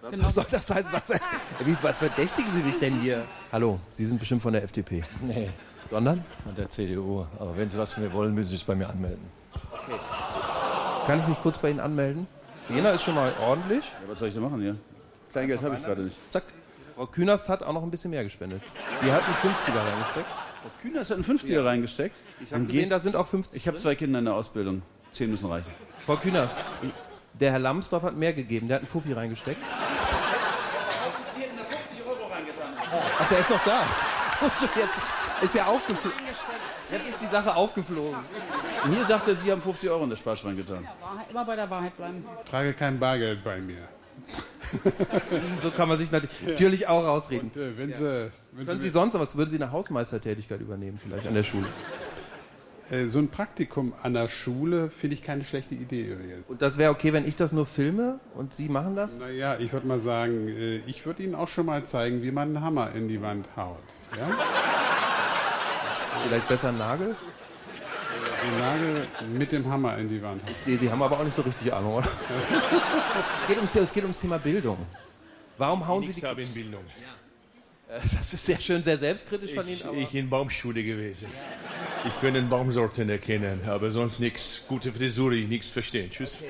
Was, 0.00 0.10
Genau. 0.12 0.24
was 0.26 0.34
soll 0.34 0.46
das 0.50 0.70
heißen? 0.70 0.92
Was, 0.92 1.10
wie, 1.64 1.76
was 1.82 1.98
verdächtigen 1.98 2.50
Sie 2.50 2.62
mich 2.62 2.78
denn 2.80 3.00
hier? 3.00 3.24
Hallo, 3.52 3.78
Sie 3.92 4.06
sind 4.06 4.18
bestimmt 4.18 4.42
von 4.42 4.52
der 4.52 4.64
FDP. 4.64 5.04
Nee. 5.22 5.50
Sondern? 5.88 6.24
Von 6.44 6.54
der 6.56 6.68
CDU. 6.68 7.24
Aber 7.38 7.56
wenn 7.56 7.68
Sie 7.68 7.78
was 7.78 7.92
von 7.92 8.02
mir 8.02 8.12
wollen, 8.12 8.34
müssen 8.34 8.50
Sie 8.50 8.56
sich 8.56 8.66
bei 8.66 8.74
mir 8.74 8.88
anmelden. 8.90 9.24
Kann 11.06 11.20
ich 11.20 11.28
mich 11.28 11.40
kurz 11.42 11.58
bei 11.58 11.70
Ihnen 11.70 11.80
anmelden? 11.80 12.26
Jena 12.68 12.90
ist 12.90 13.02
schon 13.02 13.14
mal 13.14 13.32
ordentlich. 13.40 13.84
Ja, 13.84 14.10
was 14.10 14.18
soll 14.18 14.28
ich 14.28 14.34
da 14.34 14.40
machen 14.40 14.60
hier? 14.60 14.76
Kleingeld 15.30 15.62
habe 15.62 15.76
ich 15.76 15.84
gerade 15.84 16.02
nicht. 16.02 16.16
Zack. 16.30 16.44
Frau 16.94 17.06
Künast 17.06 17.48
hat 17.48 17.62
auch 17.62 17.72
noch 17.72 17.82
ein 17.82 17.90
bisschen 17.90 18.10
mehr 18.10 18.24
gespendet. 18.24 18.60
Die 19.02 19.12
hat 19.12 19.22
einen 19.24 19.54
50er 19.54 19.92
reingesteckt. 19.92 20.26
Frau 20.26 20.70
Künast 20.82 21.10
hat 21.10 21.16
einen 21.18 21.38
50er 21.38 21.64
reingesteckt. 21.64 22.16
Ich 22.44 22.52
habe 22.52 22.64
gesehen, 22.64 22.90
da 22.90 22.98
sind 23.00 23.16
auch 23.16 23.28
50. 23.28 23.62
Ich 23.62 23.68
habe 23.68 23.76
zwei 23.78 23.94
Kinder 23.94 24.18
in 24.18 24.24
der 24.24 24.34
Ausbildung. 24.34 24.82
Zehn 25.12 25.30
müssen 25.30 25.48
reichen. 25.48 25.70
Frau 26.04 26.16
Künast, 26.16 26.58
der 27.34 27.52
Herr 27.52 27.58
Lambsdorff 27.58 28.02
hat 28.02 28.16
mehr 28.16 28.32
gegeben. 28.32 28.68
Der 28.68 28.76
hat 28.76 28.82
einen 28.82 28.90
Fuffi 28.90 29.12
reingesteckt. 29.12 29.58
Ach, 33.20 33.28
der 33.28 33.38
ist 33.38 33.50
noch 33.50 33.64
da. 33.64 33.82
Und 34.40 34.52
jetzt 34.76 35.00
ist 35.42 35.54
ja 35.54 35.66
aufgeflogen. 35.66 36.18
Jetzt 36.90 37.08
ist 37.08 37.20
die 37.20 37.26
Sache 37.26 37.54
aufgeflogen. 37.54 38.18
Mir 38.86 39.04
sagt 39.04 39.28
er, 39.28 39.34
Sie 39.34 39.50
haben 39.50 39.62
50 39.62 39.90
Euro 39.90 40.04
in 40.04 40.10
das 40.10 40.18
Sparschwein 40.18 40.56
getan. 40.56 40.86
Wahrheit, 41.00 41.30
immer 41.30 41.44
bei 41.44 41.56
der 41.56 41.70
Wahrheit 41.70 41.96
bleiben. 41.96 42.24
trage 42.48 42.72
kein 42.74 42.98
Bargeld 42.98 43.42
bei 43.44 43.58
mir. 43.58 43.76
So 45.62 45.70
kann 45.70 45.88
man 45.88 45.96
sich 45.96 46.10
natürlich 46.12 46.88
auch 46.88 47.02
rausreden. 47.02 47.50
Und, 47.54 47.60
äh, 47.60 47.78
wenn 47.78 47.92
Sie, 47.92 48.30
wenn 48.52 48.66
Können 48.66 48.80
Sie, 48.80 48.86
Sie 48.86 48.92
sonst 48.92 49.14
noch 49.14 49.20
was? 49.22 49.34
Würden 49.34 49.48
Sie 49.48 49.56
eine 49.56 49.72
Hausmeistertätigkeit 49.72 50.60
übernehmen, 50.60 51.00
vielleicht 51.02 51.26
an 51.26 51.32
der 51.32 51.42
Schule? 51.42 51.64
äh, 52.90 53.06
so 53.06 53.18
ein 53.18 53.28
Praktikum 53.28 53.94
an 54.02 54.14
der 54.14 54.28
Schule 54.28 54.90
finde 54.90 55.14
ich 55.14 55.22
keine 55.22 55.44
schlechte 55.44 55.74
Idee. 55.74 56.16
Und 56.48 56.62
das 56.62 56.78
wäre 56.78 56.90
okay, 56.90 57.12
wenn 57.12 57.26
ich 57.26 57.36
das 57.36 57.52
nur 57.52 57.66
filme 57.66 58.20
und 58.34 58.54
Sie 58.54 58.68
machen 58.68 58.96
das? 58.96 59.18
Naja, 59.18 59.56
ich 59.58 59.72
würde 59.72 59.86
mal 59.86 60.00
sagen, 60.00 60.48
äh, 60.48 60.76
ich 60.86 61.04
würde 61.06 61.22
Ihnen 61.22 61.34
auch 61.34 61.48
schon 61.48 61.66
mal 61.66 61.84
zeigen, 61.84 62.22
wie 62.22 62.30
man 62.30 62.48
einen 62.48 62.64
Hammer 62.64 62.92
in 62.94 63.08
die 63.08 63.20
Wand 63.22 63.48
haut. 63.56 63.78
Ja? 64.16 64.28
Vielleicht 66.24 66.48
besser 66.48 66.68
einen 66.68 66.78
Nagel? 66.78 67.16
Den 68.42 68.60
Nagel 68.60 69.06
mit 69.32 69.52
dem 69.52 69.68
Hammer 69.70 69.98
in 69.98 70.08
die 70.08 70.22
Wand 70.22 70.42
sehe, 70.56 70.78
Sie 70.78 70.90
haben 70.90 71.02
aber 71.02 71.18
auch 71.18 71.24
nicht 71.24 71.34
so 71.34 71.42
richtig 71.42 71.72
Ahnung, 71.72 71.94
oder? 71.94 72.08
es, 73.40 73.46
geht 73.48 73.56
ums, 73.56 73.74
es 73.74 73.92
geht 73.92 74.04
ums 74.04 74.20
Thema 74.20 74.38
Bildung. 74.38 74.78
Warum 75.56 75.86
hauen 75.86 76.02
Sie 76.02 76.08
Nichts 76.08 76.22
die... 76.22 76.28
habe 76.28 76.42
in 76.42 76.52
Bildung. 76.52 76.84
Das 77.88 78.34
ist 78.34 78.44
sehr 78.44 78.60
schön, 78.60 78.84
sehr 78.84 78.98
selbstkritisch 78.98 79.54
von 79.54 79.66
Ihnen. 79.66 79.76
Ich, 79.76 79.86
Aber 79.86 79.96
ich 79.96 80.14
in 80.14 80.28
Baumschule 80.28 80.84
gewesen. 80.84 81.26
Ich 82.06 82.20
kann 82.20 82.34
den 82.34 82.48
Baumsorten 82.48 83.08
erkennen, 83.08 83.62
aber 83.66 83.90
sonst 83.90 84.20
nichts. 84.20 84.66
Gute 84.68 84.92
Frisur, 84.92 85.32
nichts 85.32 85.70
verstehen. 85.70 86.10
Tschüss. 86.10 86.44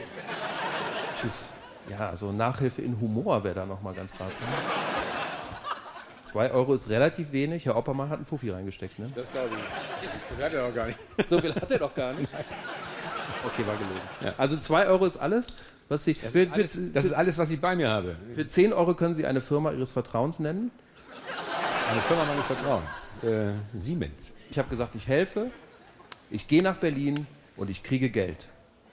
Tschüss. 1.21 1.45
Ja, 1.89 2.11
also 2.11 2.33
Nachhilfe 2.33 2.83
in 2.83 3.01
Humor 3.01 3.43
wäre 3.45 3.55
da 3.55 3.67
nochmal 3.67 3.95
ganz 3.95 4.13
ratsam. 4.13 4.49
Zwei 6.31 6.51
Euro 6.51 6.75
ist 6.75 6.91
relativ 6.91 7.33
wenig. 7.33 7.65
Herr 7.65 7.77
Oppermann 7.77 8.11
hat 8.11 8.19
einen 8.19 8.27
Fuffi 8.27 8.51
reingesteckt, 8.51 8.99
ne? 8.99 9.11
Das 9.15 9.31
glaube 9.33 9.49
ich. 9.55 10.09
Das 10.37 10.45
hat 10.45 10.55
er 10.55 10.67
auch 10.67 10.75
gar 10.75 10.87
nicht. 10.87 10.99
So 11.27 11.41
viel 11.41 11.55
hat 11.55 11.71
er 11.71 11.79
doch 11.79 11.95
gar 11.95 12.13
nicht. 12.15 12.33
Okay, 13.45 13.65
war 13.67 13.77
gelogen. 13.77 14.37
Also 14.37 14.57
zwei 14.57 14.87
Euro 14.89 15.07
ist 15.07 15.17
alles, 15.17 15.47
was 15.89 16.05
Sie... 16.05 16.15
Das, 16.15 16.35
ist 16.35 16.53
alles, 16.53 16.93
das 16.93 17.05
ist 17.05 17.13
alles, 17.13 17.39
was 17.39 17.51
ich 17.53 17.61
bei 17.61 17.77
mir 17.77 17.89
habe. 17.89 18.17
Für 18.35 18.45
10 18.45 18.73
Euro 18.73 18.95
können 18.95 19.15
Sie 19.15 19.27
eine 19.27 19.41
Firma 19.41 19.71
Ihres 19.71 19.93
Vertrauens 19.93 20.41
nennen. 20.41 20.73
Eine 21.91 22.01
Firma 22.03 22.25
meines 22.25 22.47
Vertrauens. 22.47 23.11
Äh, 23.23 23.53
Siemens. 23.79 24.35
Ich 24.51 24.59
habe 24.59 24.69
gesagt, 24.69 24.95
ich 24.97 25.07
helfe, 25.07 25.53
ich 26.31 26.49
gehe 26.49 26.63
nach 26.63 26.77
Berlin 26.77 27.27
und 27.57 27.71
ich 27.71 27.83
kriege 27.85 28.11
Geld. 28.11 28.49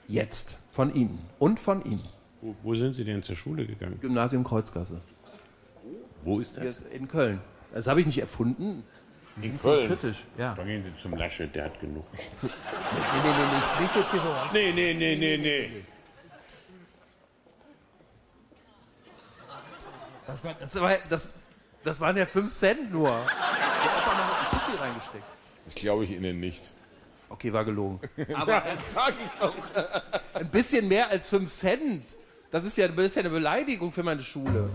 Jetzt. 0.06 0.58
Von 0.70 0.94
Ihnen. 0.94 1.18
Und 1.40 1.58
von 1.58 1.84
Ihnen. 1.84 2.02
Wo, 2.40 2.54
wo 2.62 2.74
sind 2.74 2.94
Sie 2.94 3.04
denn 3.04 3.22
zur 3.22 3.34
Schule 3.34 3.66
gegangen? 3.66 3.98
Gymnasium 4.00 4.44
Kreuzgasse. 4.44 5.00
Wo 6.26 6.40
ist 6.40 6.58
das? 6.58 6.82
in 6.82 7.06
Köln. 7.06 7.40
Das 7.72 7.86
habe 7.86 8.00
ich 8.00 8.06
nicht 8.06 8.18
erfunden. 8.18 8.82
In 9.40 9.56
Köln? 9.60 9.86
kritisch. 9.86 10.24
Ja. 10.36 10.54
Dann 10.56 10.66
gehen 10.66 10.82
Sie 10.82 11.00
zum 11.00 11.16
Laschet, 11.16 11.54
der 11.54 11.66
hat 11.66 11.80
genug. 11.80 12.04
Nee, 12.42 13.22
nee, 13.22 13.32
nee, 13.32 13.46
nee, 13.52 13.62
ist 13.62 13.80
nicht 13.80 13.96
jetzt 13.96 14.10
hier 14.10 14.20
so 14.20 14.28
was. 14.28 14.52
Nee, 14.52 14.72
nee, 14.72 14.94
nee, 14.94 15.16
nee, 15.16 15.36
nee. 15.36 15.84
Das, 20.26 20.42
war, 20.42 20.54
das, 20.58 20.80
war, 20.80 20.92
das, 21.08 21.34
das 21.84 22.00
waren 22.00 22.16
ja 22.16 22.26
5 22.26 22.52
Cent 22.52 22.92
nur. 22.92 23.08
Der 23.08 23.16
Oppermann 23.16 24.26
hat 24.26 24.52
einen 24.52 24.60
Fuffi 24.60 24.82
reingesteckt. 24.82 25.24
Das 25.64 25.74
glaube 25.76 26.04
ich 26.04 26.10
Ihnen 26.10 26.40
nicht. 26.40 26.72
Okay, 27.28 27.52
war 27.52 27.64
gelogen. 27.64 28.00
Aber 28.34 28.62
das 28.64 28.94
sag 28.94 29.10
ich 29.10 29.40
doch. 29.40 29.54
Ein 30.34 30.48
bisschen 30.50 30.88
mehr 30.88 31.08
als 31.08 31.28
5 31.28 31.50
Cent. 31.50 32.16
Das 32.50 32.64
ist, 32.64 32.76
ja, 32.78 32.88
das 32.88 33.06
ist 33.06 33.16
ja 33.16 33.20
eine 33.20 33.30
Beleidigung 33.30 33.92
für 33.92 34.02
meine 34.02 34.22
Schule. 34.22 34.70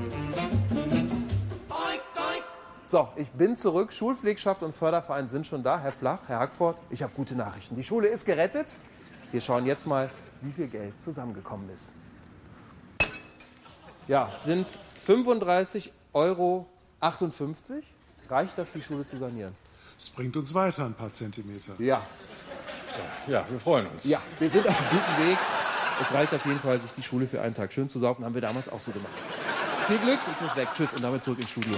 So, 2.92 3.08
ich 3.16 3.30
bin 3.30 3.56
zurück. 3.56 3.94
Schulpflegschaft 3.94 4.64
und 4.64 4.76
Förderverein 4.76 5.30
sind 5.30 5.48
schon 5.48 5.64
da. 5.64 5.80
Herr 5.80 5.94
Flach, 5.94 6.20
Herr 6.28 6.40
Hackford, 6.40 6.78
ich 6.90 7.02
habe 7.02 7.14
gute 7.16 7.36
Nachrichten. 7.36 7.78
Die 7.78 7.86
Schule 7.86 8.10
ist 8.10 8.26
gerettet. 8.26 8.76
Wir 9.32 9.40
schauen 9.40 9.66
jetzt 9.66 9.88
mal, 9.88 10.10
wie 10.42 10.52
viel 10.52 10.68
Geld 10.68 11.02
zusammengekommen 11.02 11.70
ist. 11.70 11.94
Ja, 14.10 14.30
sind 14.36 14.68
35,58 15.08 15.90
Euro. 16.12 16.68
Reicht 18.30 18.58
das, 18.58 18.74
die 18.74 18.82
Schule 18.82 19.06
zu 19.06 19.18
sanieren? 19.18 19.56
Es 19.98 20.10
bringt 20.10 20.36
uns 20.36 20.54
weiter 20.54 20.84
ein 20.84 20.94
paar 20.94 21.14
Zentimeter. 21.14 21.76
Ja. 21.80 22.02
Ja, 23.26 23.46
wir 23.50 23.60
freuen 23.62 23.88
uns. 23.88 24.04
Ja, 24.04 24.20
wir 24.38 24.50
sind 24.50 24.68
auf 24.68 24.78
einem 24.78 24.90
guten 24.90 25.30
Weg. 25.30 25.38
Es 26.02 26.14
reicht 26.14 26.34
auf 26.34 26.46
jeden 26.46 26.60
Fall, 26.60 26.82
sich 26.82 26.92
die 26.92 27.04
Schule 27.04 27.26
für 27.26 27.40
einen 27.40 27.56
Tag 27.56 27.72
schön 27.72 27.88
zu 27.88 28.00
saufen. 28.00 28.26
Haben 28.26 28.34
wir 28.34 28.42
damals 28.42 28.68
auch 28.68 28.82
so 28.82 28.92
gemacht. 28.92 29.14
Viel 29.88 30.00
Glück, 30.00 30.20
ich 30.30 30.42
muss 30.42 30.58
weg. 30.58 30.68
Tschüss 30.76 30.94
und 30.94 31.02
damit 31.02 31.24
zurück 31.24 31.40
ins 31.40 31.52
Studio. 31.52 31.78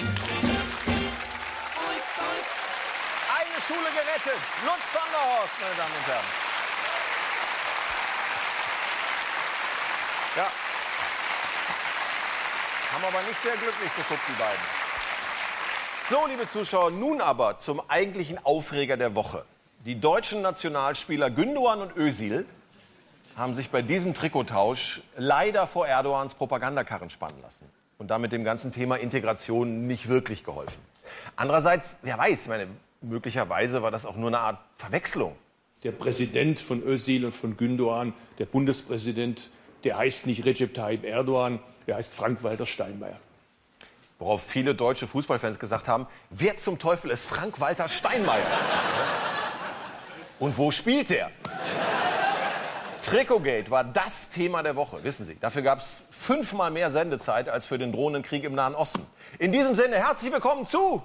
Gerettet. 4.23 4.41
Lutz 4.63 4.85
van 4.93 5.09
der 5.11 5.21
Horst, 5.21 5.53
meine 5.59 5.75
Damen 5.75 5.93
und 5.97 6.07
Herren. 6.07 6.25
Ja. 10.35 10.51
Haben 12.93 13.05
aber 13.05 13.27
nicht 13.27 13.41
sehr 13.41 13.53
glücklich 13.53 13.95
geguckt, 13.95 14.21
die 14.27 14.39
beiden. 14.41 14.61
So, 16.09 16.27
liebe 16.27 16.47
Zuschauer, 16.47 16.91
nun 16.91 17.21
aber 17.21 17.57
zum 17.57 17.81
eigentlichen 17.89 18.43
Aufreger 18.45 18.97
der 18.97 19.15
Woche. 19.15 19.45
Die 19.85 19.99
deutschen 19.99 20.41
Nationalspieler 20.41 21.27
Gündoğan 21.27 21.81
und 21.81 21.95
Özil 21.97 22.45
haben 23.35 23.55
sich 23.55 23.71
bei 23.71 23.81
diesem 23.81 24.13
Trikottausch 24.13 25.01
leider 25.17 25.67
vor 25.67 25.87
Erdogans 25.87 26.35
Propagandakarren 26.35 27.09
spannen 27.09 27.41
lassen 27.41 27.69
und 27.97 28.09
damit 28.09 28.31
dem 28.31 28.43
ganzen 28.43 28.71
Thema 28.71 28.95
Integration 28.97 29.87
nicht 29.87 30.07
wirklich 30.07 30.43
geholfen. 30.43 30.81
Andererseits, 31.35 31.97
wer 32.03 32.17
weiß, 32.17 32.47
meine, 32.47 32.67
möglicherweise 33.03 33.83
war 33.83 33.91
das 33.91 34.05
auch 34.05 34.15
nur 34.15 34.29
eine 34.29 34.39
Art 34.39 34.59
Verwechslung. 34.75 35.35
Der 35.83 35.91
Präsident 35.91 36.59
von 36.59 36.81
Özil 36.81 37.25
und 37.25 37.35
von 37.35 37.57
Gündoğan, 37.57 38.13
der 38.39 38.45
Bundespräsident, 38.45 39.49
der 39.83 39.97
heißt 39.97 40.25
nicht 40.27 40.45
Recep 40.45 40.73
Tayyip 40.73 41.03
Erdogan, 41.03 41.59
der 41.87 41.97
heißt 41.97 42.13
Frank-Walter 42.13 42.65
Steinmeier. 42.65 43.19
Worauf 44.17 44.41
viele 44.41 44.73
deutsche 44.73 45.07
Fußballfans 45.07 45.59
gesagt 45.59 45.87
haben, 45.87 46.07
wer 46.29 46.55
zum 46.57 46.79
Teufel 46.79 47.11
ist 47.11 47.25
Frank-Walter 47.25 47.89
Steinmeier? 47.89 48.45
Und 50.39 50.57
wo 50.57 50.71
spielt 50.71 51.11
er? 51.11 51.29
Trikotgate 53.01 53.69
war 53.69 53.83
das 53.83 54.29
Thema 54.29 54.63
der 54.63 54.77
Woche, 54.77 55.03
wissen 55.03 55.25
Sie. 55.25 55.35
Dafür 55.41 55.61
gab 55.61 55.79
es 55.79 56.03
fünfmal 56.09 56.71
mehr 56.71 56.89
Sendezeit 56.89 57.49
als 57.49 57.65
für 57.65 57.77
den 57.77 57.91
drohenden 57.91 58.23
Krieg 58.23 58.45
im 58.45 58.55
Nahen 58.55 58.75
Osten. 58.75 59.05
In 59.39 59.51
diesem 59.51 59.75
Sinne, 59.75 59.97
herzlich 59.97 60.31
willkommen 60.31 60.65
zu 60.65 61.03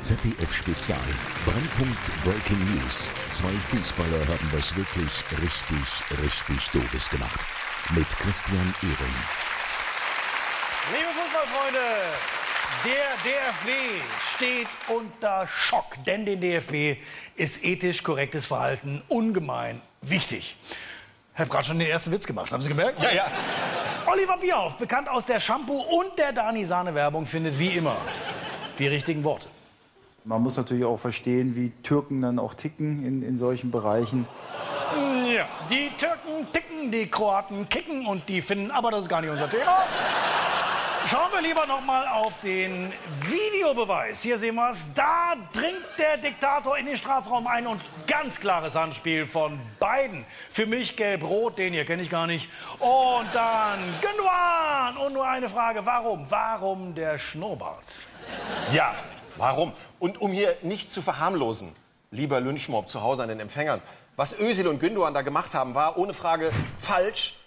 ZDF 0.00 0.52
Spezial. 0.52 0.98
Brennpunkt 1.44 2.24
Breaking 2.24 2.74
News. 2.74 3.08
Zwei 3.30 3.50
Fußballer 3.50 4.20
haben 4.28 4.50
was 4.52 4.76
wirklich 4.76 5.24
richtig, 5.32 6.22
richtig 6.22 6.70
Doofes 6.70 7.08
gemacht. 7.08 7.40
Mit 7.94 8.08
Christian 8.18 8.74
Ehring. 8.82 9.14
Liebe 10.92 11.08
Fußballfreunde, 11.14 11.78
der 12.84 13.16
DFB 13.24 14.02
steht 14.34 14.68
unter 14.88 15.48
Schock, 15.48 15.96
denn 16.04 16.26
den 16.26 16.40
DFB 16.40 17.00
ist 17.36 17.64
ethisch 17.64 18.02
korrektes 18.02 18.46
Verhalten 18.46 19.02
ungemein 19.08 19.80
wichtig. 20.02 20.56
Ich 21.34 21.40
habe 21.40 21.50
gerade 21.50 21.64
schon 21.64 21.78
den 21.78 21.88
ersten 21.88 22.12
Witz 22.12 22.26
gemacht, 22.26 22.52
haben 22.52 22.62
Sie 22.62 22.68
gemerkt? 22.68 23.02
Ja, 23.02 23.12
ja. 23.12 23.26
Oliver 24.06 24.36
Bierhoff, 24.36 24.74
bekannt 24.74 25.08
aus 25.08 25.24
der 25.24 25.40
Shampoo- 25.40 25.82
und 26.00 26.18
der 26.18 26.32
Dani-Sahne-Werbung, 26.32 27.26
findet 27.26 27.58
wie 27.58 27.68
immer 27.68 27.96
die 28.78 28.88
richtigen 28.88 29.24
Worte. 29.24 29.55
Man 30.26 30.42
muss 30.42 30.56
natürlich 30.56 30.84
auch 30.84 30.98
verstehen, 30.98 31.54
wie 31.54 31.70
Türken 31.84 32.20
dann 32.20 32.40
auch 32.40 32.54
ticken 32.54 33.06
in, 33.06 33.22
in 33.22 33.36
solchen 33.36 33.70
Bereichen. 33.70 34.26
Ja, 35.32 35.46
die 35.70 35.88
Türken 35.96 36.50
ticken, 36.52 36.90
die 36.90 37.06
Kroaten 37.06 37.68
kicken 37.68 38.06
und 38.06 38.28
die 38.28 38.42
Finnen, 38.42 38.72
aber 38.72 38.90
das 38.90 39.02
ist 39.02 39.08
gar 39.08 39.20
nicht 39.20 39.30
unser 39.30 39.48
Thema. 39.48 39.84
Schauen 41.06 41.30
wir 41.32 41.40
lieber 41.42 41.64
noch 41.68 41.80
mal 41.82 42.08
auf 42.08 42.40
den 42.40 42.92
Videobeweis. 43.20 44.22
Hier 44.22 44.36
sehen 44.36 44.56
wir 44.56 44.70
es. 44.70 44.92
Da 44.94 45.34
dringt 45.52 45.86
der 45.96 46.16
Diktator 46.16 46.76
in 46.76 46.86
den 46.86 46.96
Strafraum 46.96 47.46
ein 47.46 47.68
und 47.68 47.80
ganz 48.08 48.40
klares 48.40 48.74
Handspiel 48.74 49.26
von 49.26 49.60
beiden. 49.78 50.26
Für 50.50 50.66
mich 50.66 50.96
gelb-rot, 50.96 51.58
den 51.58 51.72
hier 51.72 51.84
kenne 51.84 52.02
ich 52.02 52.10
gar 52.10 52.26
nicht. 52.26 52.50
Und 52.80 53.28
dann 53.32 53.78
Gündogan. 54.00 54.96
Und 54.96 55.12
nur 55.12 55.28
eine 55.28 55.48
Frage, 55.48 55.86
warum? 55.86 56.28
Warum 56.28 56.96
der 56.96 57.16
Schnurrbart? 57.16 57.84
Ja, 58.72 58.92
warum? 59.36 59.72
Und 59.98 60.20
um 60.20 60.32
hier 60.32 60.56
nicht 60.62 60.90
zu 60.90 61.02
verharmlosen, 61.02 61.72
lieber 62.10 62.40
Lynchmob 62.40 62.88
zu 62.88 63.02
Hause 63.02 63.22
an 63.22 63.28
den 63.28 63.40
Empfängern, 63.40 63.80
was 64.16 64.38
Özil 64.38 64.68
und 64.68 64.80
Gündogan 64.80 65.14
da 65.14 65.22
gemacht 65.22 65.54
haben, 65.54 65.74
war 65.74 65.98
ohne 65.98 66.14
Frage 66.14 66.50
falsch, 66.76 67.40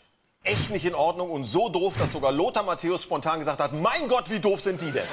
echt 0.44 0.70
nicht 0.70 0.86
in 0.86 0.96
Ordnung 0.96 1.32
und 1.32 1.46
so 1.46 1.70
doof, 1.70 1.98
dass 1.98 2.12
sogar 2.12 2.32
Lothar 2.32 2.64
Matthäus 2.64 3.04
spontan 3.04 3.40
gesagt 3.40 3.60
hat, 3.60 3.74
mein 3.74 4.08
Gott, 4.08 4.30
wie 4.30 4.40
doof 4.40 4.62
sind 4.62 4.80
die 4.82 4.92
denn? 4.92 5.08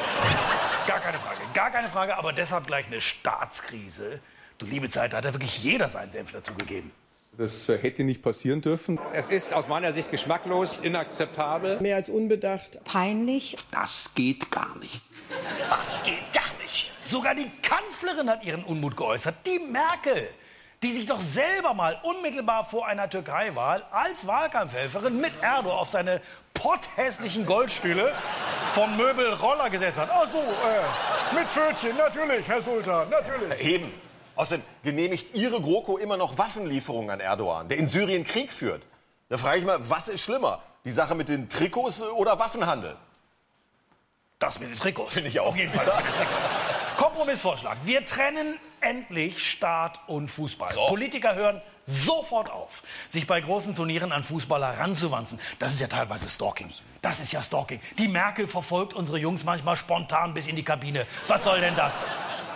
Gar 0.87 1.01
keine 1.01 1.19
Frage, 1.19 1.41
gar 1.53 1.71
keine 1.71 1.89
Frage, 1.89 2.17
aber 2.17 2.33
deshalb 2.33 2.67
gleich 2.67 2.87
eine 2.87 3.01
Staatskrise. 3.01 4.21
Du 4.59 4.67
liebe 4.67 4.89
Zeit, 4.89 5.13
da 5.13 5.19
hat 5.19 5.25
ja 5.25 5.35
wirklich 5.35 5.63
jeder 5.63 5.89
seinen 5.89 6.13
Senf 6.13 6.33
dazugegeben. 6.33 6.91
Das 7.37 7.69
äh, 7.69 7.77
hätte 7.77 8.03
nicht 8.03 8.23
passieren 8.23 8.63
dürfen. 8.63 8.99
Es 9.13 9.29
ist 9.29 9.53
aus 9.53 9.69
meiner 9.69 9.93
Sicht 9.93 10.11
geschmacklos, 10.11 10.79
inakzeptabel. 10.79 11.81
Mehr 11.81 11.97
als 11.97 12.09
unbedacht. 12.09 12.83
Peinlich. 12.85 13.57
Das 13.71 14.13
geht 14.15 14.51
gar 14.51 14.75
nicht. 14.79 15.03
Das 15.69 16.03
geht 16.03 16.33
gar 16.33 16.45
nicht. 16.45 16.56
Sogar 17.09 17.35
die 17.35 17.51
Kanzlerin 17.63 18.29
hat 18.29 18.43
ihren 18.45 18.65
Unmut 18.65 18.97
geäußert. 18.97 19.35
Die 19.47 19.59
Merkel, 19.59 20.29
die 20.83 20.93
sich 20.93 21.07
doch 21.07 21.21
selber 21.21 21.73
mal 21.73 21.99
unmittelbar 22.03 22.65
vor 22.65 22.87
einer 22.87 23.09
Türkei-Wahl 23.09 23.85
als 23.93 24.27
Wahlkampfhelferin 24.27 25.21
mit 25.21 25.33
Erdo 25.41 25.71
auf 25.71 25.91
seine 25.91 26.21
potthässlichen 26.55 27.47
Goldstühle 27.47 28.13
vom 28.75 28.97
Möbel 28.97 29.33
Roller 29.35 29.71
gesetzt 29.71 29.99
hat. 29.99 30.11
Ach 30.13 30.27
so, 30.27 30.39
äh, 30.39 31.35
mit 31.35 31.47
Pfötchen, 31.49 31.97
natürlich, 31.97 32.47
Herr 32.49 32.61
Sultan, 32.61 33.09
natürlich. 33.09 33.61
Eben. 33.61 33.93
Außerdem 34.35 34.65
genehmigt 34.83 35.35
Ihre 35.35 35.61
GroKo 35.63 35.97
immer 35.97 36.17
noch 36.17 36.37
Waffenlieferungen 36.37 37.11
an 37.11 37.21
Erdogan, 37.21 37.69
der 37.69 37.79
in 37.79 37.89
Syrien 37.89 38.25
Krieg 38.25 38.53
führt. 38.53 38.83
Da 39.29 39.39
frage 39.39 39.59
ich 39.59 39.65
mal, 39.65 39.79
was 39.89 40.09
ist 40.09 40.21
schlimmer? 40.23 40.63
Die 40.85 40.91
Sache 40.91 41.15
mit 41.15 41.29
den 41.29 41.49
Trikots 41.49 42.03
oder 42.03 42.39
Waffenhandel? 42.39 42.97
Das 44.39 44.61
mit 44.61 44.69
den 44.71 44.77
Trikots. 44.77 45.15
Finde 45.15 45.31
ich 45.31 45.41
auch. 45.41 45.49
Auf 45.49 45.57
jeden 45.57 45.73
Fall. 45.73 45.87
Kompromissvorschlag. 47.17 47.79
Wir 47.85 48.05
trennen 48.05 48.59
endlich 48.83 49.43
Staat 49.51 50.01
und 50.07 50.29
Fußball. 50.29 50.75
Politiker 50.89 51.35
hören 51.35 51.63
sofort 51.87 52.51
auf, 52.51 52.83
sich 53.09 53.27
bei 53.27 53.41
großen 53.41 53.75
Turnieren 53.75 54.13
an 54.13 54.23
Fußballer 54.23 54.79
ranzuwanzen. 54.79 55.41
Das 55.59 55.73
ist 55.73 55.81
ja 55.81 55.87
teilweise 55.87 56.29
Stalking. 56.29 56.71
Das 57.01 57.19
ist 57.19 57.33
ja 57.33 57.43
Stalking. 57.43 57.81
Die 57.99 58.07
Merkel 58.07 58.47
verfolgt 58.47 58.93
unsere 58.93 59.17
Jungs 59.17 59.45
manchmal 59.45 59.79
spontan 59.79 60.35
bis 60.35 60.47
in 60.47 60.57
die 60.57 60.63
Kabine. 60.63 61.07
Was 61.27 61.45
soll 61.45 61.61
denn 61.61 61.75
das? 61.75 62.05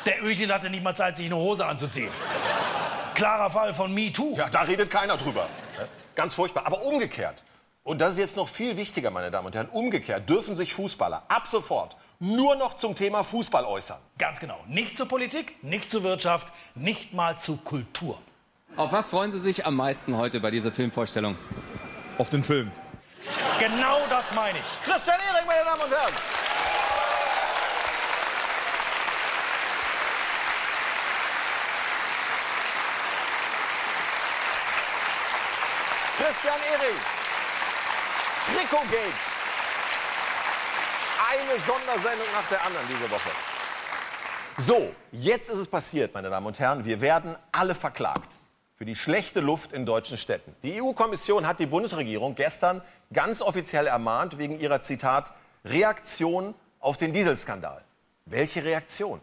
Der 0.05 0.23
Özil 0.23 0.53
hatte 0.53 0.69
nicht 0.69 0.85
mal 0.85 0.95
Zeit, 0.95 1.17
sich 1.17 1.27
eine 1.27 1.37
Hose 1.37 1.65
anzuziehen. 1.65 2.11
Klarer 3.15 3.51
Fall 3.51 3.73
von 3.73 3.95
MeToo. 3.95 4.37
Ja, 4.37 4.51
da 4.51 4.61
redet 4.61 4.91
keiner 4.91 5.17
drüber. 5.17 5.49
Ganz 6.15 6.35
furchtbar. 6.35 6.67
Aber 6.67 6.83
umgekehrt. 6.83 7.43
Und 7.83 7.99
das 7.99 8.13
ist 8.13 8.19
jetzt 8.19 8.37
noch 8.37 8.49
viel 8.49 8.77
wichtiger, 8.77 9.11
meine 9.11 9.31
Damen 9.31 9.47
und 9.47 9.55
Herren. 9.55 9.71
Umgekehrt 9.71 10.29
dürfen 10.29 10.55
sich 10.55 10.75
Fußballer 10.75 11.23
ab 11.29 11.47
sofort 11.47 11.97
nur 12.21 12.55
noch 12.57 12.77
zum 12.77 12.95
Thema 12.95 13.25
Fußball 13.25 13.65
äußern. 13.65 13.99
Ganz 14.19 14.39
genau. 14.39 14.61
Nicht 14.69 14.97
zur 14.97 15.09
Politik, 15.09 15.63
nicht 15.65 15.91
zur 15.91 16.03
Wirtschaft, 16.03 16.53
nicht 16.75 17.13
mal 17.13 17.39
zu 17.39 17.57
Kultur. 17.57 18.19
Auf 18.77 18.93
was 18.93 19.11
freuen 19.11 19.33
Sie 19.33 19.41
sich 19.41 19.67
am 19.67 19.75
meisten 19.75 20.17
heute 20.17 20.39
bei 20.39 20.51
dieser 20.51 20.71
Filmvorstellung? 20.71 21.37
Auf 22.19 22.31
den 22.31 22.45
Film. 22.45 22.71
Genau 23.59 23.99
das 24.09 24.33
meine 24.35 24.59
ich. 24.59 24.65
Christian 24.85 25.17
Ehring, 25.19 25.47
meine 25.47 25.65
Damen 25.65 25.83
und 25.83 25.91
Herren. 25.91 26.15
Christian 36.19 36.61
Ehring. 36.71 36.97
Trikotgate. 38.47 39.40
Eine 41.31 41.61
Sondersendung 41.61 42.27
nach 42.33 42.49
der 42.49 42.65
anderen 42.65 42.87
diese 42.89 43.09
Woche. 43.09 43.31
So, 44.59 44.93
jetzt 45.13 45.49
ist 45.49 45.59
es 45.59 45.69
passiert, 45.69 46.13
meine 46.13 46.29
Damen 46.29 46.45
und 46.45 46.59
Herren. 46.59 46.85
Wir 46.85 47.01
werden 47.01 47.37
alle 47.53 47.77
verklagt 47.77 48.33
für 48.77 48.85
die 48.85 48.97
schlechte 48.97 49.39
Luft 49.39 49.73
in 49.73 49.87
deutschen 49.87 50.17
Städten. 50.17 50.57
Die 50.65 50.83
EU-Kommission 50.83 51.47
hat 51.47 51.61
die 51.61 51.67
Bundesregierung 51.67 52.35
gestern 52.35 52.83
ganz 53.13 53.43
offiziell 53.43 53.87
ermahnt 53.87 54.39
wegen 54.39 54.59
ihrer 54.59 54.83
Zitat 54.83 55.33
Reaktion 55.65 56.53
auf 56.81 56.97
den 56.97 57.13
Dieselskandal. 57.13 57.85
Welche 58.27 58.65
Reaktion? 58.65 59.21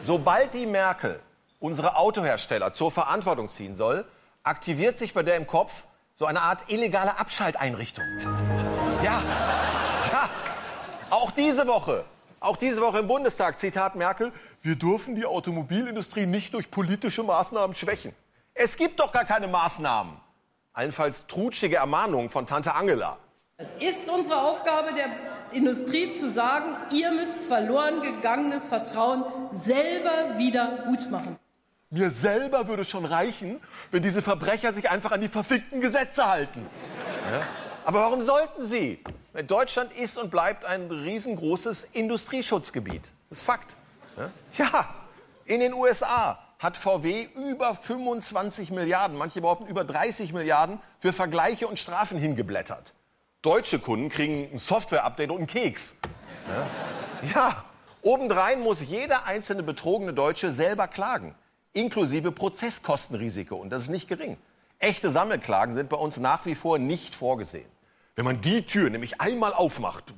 Sobald 0.00 0.54
die 0.54 0.64
Merkel 0.64 1.20
unsere 1.58 1.96
Autohersteller 1.96 2.72
zur 2.72 2.90
Verantwortung 2.90 3.50
ziehen 3.50 3.76
soll, 3.76 4.06
aktiviert 4.42 4.98
sich 4.98 5.12
bei 5.12 5.22
der 5.22 5.36
im 5.36 5.46
Kopf 5.46 5.84
so 6.14 6.24
eine 6.24 6.40
Art 6.40 6.64
illegale 6.68 7.18
Abschalteinrichtung. 7.18 8.04
Ja, 9.02 9.22
ja. 10.12 10.30
Auch 11.20 11.32
diese 11.32 11.66
Woche, 11.66 12.02
auch 12.40 12.56
diese 12.56 12.80
Woche 12.80 13.00
im 13.00 13.06
Bundestag, 13.06 13.58
Zitat 13.58 13.94
Merkel, 13.94 14.32
wir 14.62 14.74
dürfen 14.74 15.16
die 15.16 15.26
Automobilindustrie 15.26 16.24
nicht 16.24 16.54
durch 16.54 16.70
politische 16.70 17.22
Maßnahmen 17.22 17.76
schwächen. 17.76 18.14
Es 18.54 18.78
gibt 18.78 19.00
doch 19.00 19.12
gar 19.12 19.26
keine 19.26 19.46
Maßnahmen. 19.46 20.14
Allenfalls 20.72 21.26
trutschige 21.26 21.76
Ermahnungen 21.76 22.30
von 22.30 22.46
Tante 22.46 22.74
Angela. 22.74 23.18
Es 23.58 23.74
ist 23.74 24.08
unsere 24.08 24.40
Aufgabe 24.40 24.94
der 24.94 25.10
Industrie 25.52 26.10
zu 26.12 26.32
sagen, 26.32 26.74
ihr 26.90 27.12
müsst 27.12 27.42
verloren 27.42 28.00
gegangenes 28.00 28.66
Vertrauen 28.66 29.22
selber 29.52 30.38
wieder 30.38 30.84
gut 30.86 31.10
machen. 31.10 31.38
Mir 31.90 32.10
selber 32.10 32.66
würde 32.66 32.86
schon 32.86 33.04
reichen, 33.04 33.60
wenn 33.90 34.02
diese 34.02 34.22
Verbrecher 34.22 34.72
sich 34.72 34.88
einfach 34.88 35.12
an 35.12 35.20
die 35.20 35.28
verfickten 35.28 35.82
Gesetze 35.82 36.26
halten. 36.26 36.66
Ja? 37.30 37.42
Aber 37.84 38.00
warum 38.00 38.22
sollten 38.22 38.64
sie? 38.64 39.04
Deutschland 39.46 39.92
ist 39.92 40.18
und 40.18 40.30
bleibt 40.30 40.64
ein 40.64 40.90
riesengroßes 40.90 41.88
Industrieschutzgebiet. 41.92 43.12
Das 43.28 43.38
ist 43.38 43.44
Fakt. 43.44 43.76
Ja? 44.58 44.88
in 45.46 45.60
den 45.60 45.74
USA 45.74 46.38
hat 46.58 46.76
VW 46.76 47.26
über 47.50 47.74
25 47.74 48.70
Milliarden, 48.70 49.16
manche 49.16 49.40
behaupten 49.40 49.66
über 49.66 49.82
30 49.82 50.32
Milliarden, 50.32 50.78
für 50.98 51.12
Vergleiche 51.12 51.66
und 51.66 51.78
Strafen 51.78 52.18
hingeblättert. 52.18 52.92
Deutsche 53.42 53.78
Kunden 53.78 54.10
kriegen 54.10 54.48
ein 54.52 54.58
Software-Update 54.58 55.30
und 55.30 55.38
einen 55.38 55.46
Keks. 55.46 55.96
Ja, 57.34 57.64
obendrein 58.02 58.60
muss 58.60 58.80
jeder 58.82 59.24
einzelne 59.24 59.62
betrogene 59.62 60.12
Deutsche 60.12 60.52
selber 60.52 60.86
klagen, 60.86 61.34
inklusive 61.72 62.30
Prozesskostenrisiko. 62.32 63.56
Und 63.56 63.70
das 63.70 63.82
ist 63.82 63.88
nicht 63.88 64.08
gering. 64.08 64.36
Echte 64.78 65.10
Sammelklagen 65.10 65.74
sind 65.74 65.88
bei 65.88 65.96
uns 65.96 66.18
nach 66.18 66.46
wie 66.46 66.54
vor 66.54 66.78
nicht 66.78 67.14
vorgesehen. 67.14 67.68
Wenn 68.16 68.24
man 68.24 68.40
die 68.40 68.62
Tür 68.62 68.90
nämlich 68.90 69.20
einmal 69.20 69.52
aufmacht, 69.52 70.12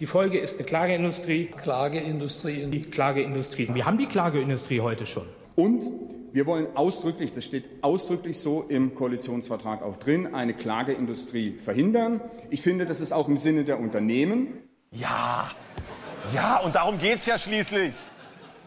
Die 0.00 0.06
Folge 0.06 0.38
ist 0.38 0.56
eine 0.56 0.64
Klageindustrie. 0.64 1.46
Klageindustrie. 1.46 2.66
Die 2.66 2.82
Klageindustrie. 2.82 3.68
Wir 3.72 3.86
haben 3.86 3.98
die 3.98 4.06
Klageindustrie 4.06 4.80
heute 4.80 5.06
schon. 5.06 5.26
Und 5.54 5.84
wir 6.32 6.46
wollen 6.46 6.76
ausdrücklich, 6.76 7.32
das 7.32 7.44
steht 7.44 7.68
ausdrücklich 7.82 8.38
so 8.38 8.62
im 8.68 8.94
Koalitionsvertrag 8.94 9.82
auch 9.82 9.96
drin, 9.96 10.34
eine 10.34 10.54
Klageindustrie 10.54 11.58
verhindern. 11.58 12.20
Ich 12.50 12.62
finde, 12.62 12.86
das 12.86 13.00
ist 13.00 13.12
auch 13.12 13.28
im 13.28 13.36
Sinne 13.38 13.64
der 13.64 13.78
Unternehmen. 13.78 14.58
Ja, 14.90 15.50
ja, 16.34 16.58
und 16.58 16.74
darum 16.74 16.98
geht's 16.98 17.26
ja 17.26 17.38
schließlich. 17.38 17.92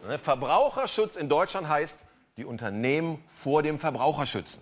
Ne, 0.08 0.18
Verbraucherschutz 0.18 1.16
in 1.16 1.30
Deutschland 1.30 1.70
heißt, 1.70 2.00
die 2.38 2.46
Unternehmen 2.46 3.20
vor 3.28 3.64
dem 3.64 3.80
Verbraucher 3.80 4.26
schützen. 4.26 4.62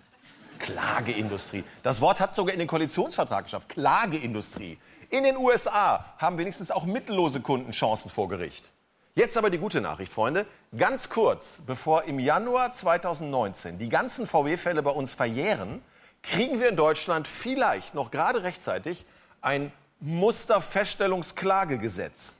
Klageindustrie. 0.58 1.64
Das 1.82 2.00
Wort 2.00 2.20
hat 2.20 2.34
sogar 2.34 2.52
in 2.52 2.58
den 2.58 2.68
Koalitionsvertrag 2.68 3.44
geschafft. 3.44 3.68
Klageindustrie. 3.68 4.78
In 5.10 5.24
den 5.24 5.36
USA 5.36 6.04
haben 6.18 6.38
wenigstens 6.38 6.70
auch 6.70 6.84
mittellose 6.84 7.40
Kunden 7.40 7.72
Chancen 7.72 8.10
vor 8.10 8.28
Gericht. 8.28 8.70
Jetzt 9.14 9.36
aber 9.36 9.50
die 9.50 9.58
gute 9.58 9.80
Nachricht, 9.80 10.12
Freunde. 10.12 10.46
Ganz 10.76 11.08
kurz, 11.08 11.58
bevor 11.64 12.02
im 12.04 12.18
Januar 12.18 12.72
2019 12.72 13.78
die 13.78 13.88
ganzen 13.88 14.26
VW-Fälle 14.26 14.82
bei 14.82 14.90
uns 14.90 15.14
verjähren, 15.14 15.80
kriegen 16.22 16.58
wir 16.58 16.68
in 16.68 16.74
Deutschland 16.74 17.28
vielleicht 17.28 17.94
noch 17.94 18.10
gerade 18.10 18.42
rechtzeitig 18.42 19.06
ein 19.40 19.70
Musterfeststellungsklagegesetz. 20.00 22.34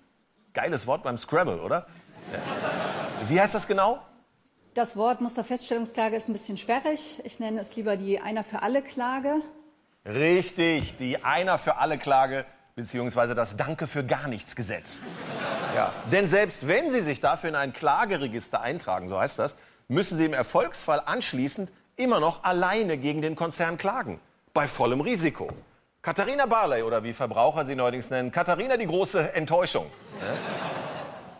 Geiles 0.53 0.89
Wort 0.89 1.05
beim 1.05 1.17
Scrabble, 1.17 1.61
oder? 1.61 1.87
Wie 3.29 3.41
heißt 3.41 3.55
das 3.55 3.69
genau? 3.69 4.05
Das 4.75 4.97
Wort 4.97 5.21
Musterfeststellungsklage 5.21 6.17
ist 6.17 6.29
ein 6.29 6.33
bisschen 6.33 6.59
sperrig. 6.59 7.23
Ich 7.23 7.39
nenne 7.39 7.61
es 7.61 7.77
lieber 7.77 7.97
die 7.97 8.19
Einer 8.19 8.43
für 8.43 8.63
alle 8.63 8.83
Klage. 8.83 9.37
Richtig, 10.05 10.97
die 10.97 11.23
Einer 11.23 11.59
für 11.59 11.77
alle 11.77 11.97
Klage 11.97 12.45
beziehungsweise 12.75 13.37
das 13.37 13.57
Danke 13.57 13.87
für 13.87 14.05
gar 14.05 14.27
nichts 14.27 14.57
Gesetz. 14.57 15.03
Ja. 15.77 15.93
Denn 16.11 16.27
selbst 16.27 16.67
wenn 16.67 16.91
Sie 16.91 17.03
sich 17.03 17.21
dafür 17.21 17.51
in 17.51 17.55
ein 17.55 17.73
Klageregister 17.73 18.63
eintragen, 18.63 19.09
so 19.09 19.17
heißt 19.17 19.39
das, 19.39 19.55
müssen 19.87 20.19
Sie 20.19 20.25
im 20.25 20.35
Erfolgsfall 20.35 21.01
anschließend 21.07 21.71
immer 21.95 22.19
noch 22.19 22.43
alleine 22.43 22.99
gegen 22.99 23.23
den 23.23 23.37
Konzern 23.37 23.79
klagen. 23.79 24.19
Bei 24.55 24.67
vollem 24.67 25.03
Risiko. 25.03 25.51
Katharina 26.03 26.47
Barley 26.47 26.83
oder 26.83 27.05
wie 27.05 27.13
Verbraucher 27.13 27.65
sie 27.65 27.77
neuerdings 27.77 28.11
nennen, 28.11 28.33
Katharina 28.33 28.77
die 28.77 28.87
große 28.87 29.35
Enttäuschung. 29.35 29.87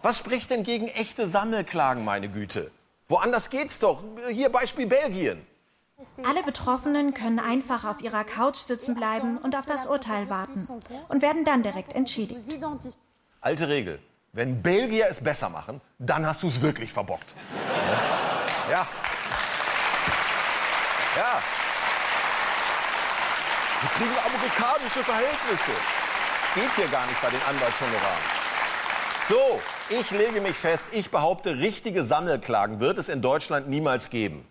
Was 0.03 0.19
spricht 0.19 0.51
denn 0.51 0.63
gegen 0.63 0.87
echte 0.87 1.27
Sammelklagen, 1.27 2.05
meine 2.05 2.29
Güte? 2.29 2.71
Woanders 3.09 3.51
geht's 3.51 3.79
doch. 3.79 4.03
Hier 4.31 4.51
Beispiel 4.51 4.87
Belgien. 4.87 5.47
Alle 6.25 6.43
Betroffenen 6.43 7.15
können 7.15 7.39
einfach 7.39 7.85
auf 7.85 8.01
ihrer 8.01 8.25
Couch 8.25 8.57
sitzen 8.57 8.95
bleiben 8.95 9.39
und 9.39 9.57
auf 9.57 9.67
das 9.67 9.87
Urteil 9.87 10.29
warten 10.29 10.67
und 11.09 11.23
werden 11.23 11.45
dann 11.45 11.63
direkt 11.63 11.95
entschädigt. 11.95 12.41
Alte 13.41 13.69
Regel. 13.69 14.01
Wenn 14.33 14.63
Belgier 14.63 15.07
es 15.09 15.23
besser 15.23 15.49
machen, 15.49 15.81
dann 15.99 16.27
hast 16.27 16.43
du 16.43 16.49
es 16.49 16.61
wirklich 16.61 16.93
verbockt. 16.93 17.35
Ja. 18.71 18.87
Ja. 21.17 21.43
Wir 23.81 23.91
kriegen 23.91 24.19
amerikanische 24.19 25.05
Verhältnisse. 25.05 25.73
Geht 26.55 26.75
hier 26.75 26.89
gar 26.89 27.07
nicht 27.07 27.21
bei 27.23 27.31
den 27.31 27.43
Anwaltshonoraren. 27.43 28.44
So, 29.27 29.59
ich 29.89 30.11
lege 30.11 30.43
mich 30.43 30.55
fest, 30.55 30.89
ich 30.93 31.11
behaupte, 31.11 31.57
richtige 31.57 32.05
Sammelklagen 32.05 32.81
wird 32.81 32.99
es 32.99 33.09
in 33.09 33.23
Deutschland 33.23 33.71
niemals 33.71 34.11
geben. 34.11 34.47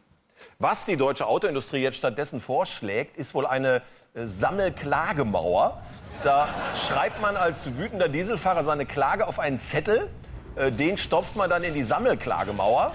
Was 0.57 0.85
die 0.85 0.97
deutsche 0.97 1.27
Autoindustrie 1.27 1.83
jetzt 1.83 1.97
stattdessen 1.97 2.41
vorschlägt, 2.41 3.15
ist 3.15 3.35
wohl 3.35 3.45
eine 3.45 3.83
äh, 4.15 4.25
Sammelklagemauer. 4.25 5.79
Da 6.23 6.49
schreibt 6.75 7.21
man 7.21 7.37
als 7.37 7.77
wütender 7.77 8.09
Dieselfahrer 8.09 8.63
seine 8.63 8.87
Klage 8.87 9.27
auf 9.27 9.37
einen 9.37 9.59
Zettel, 9.59 10.09
äh, 10.55 10.71
den 10.71 10.97
stopft 10.97 11.35
man 11.35 11.51
dann 11.51 11.63
in 11.63 11.75
die 11.75 11.83
Sammelklagemauer, 11.83 12.93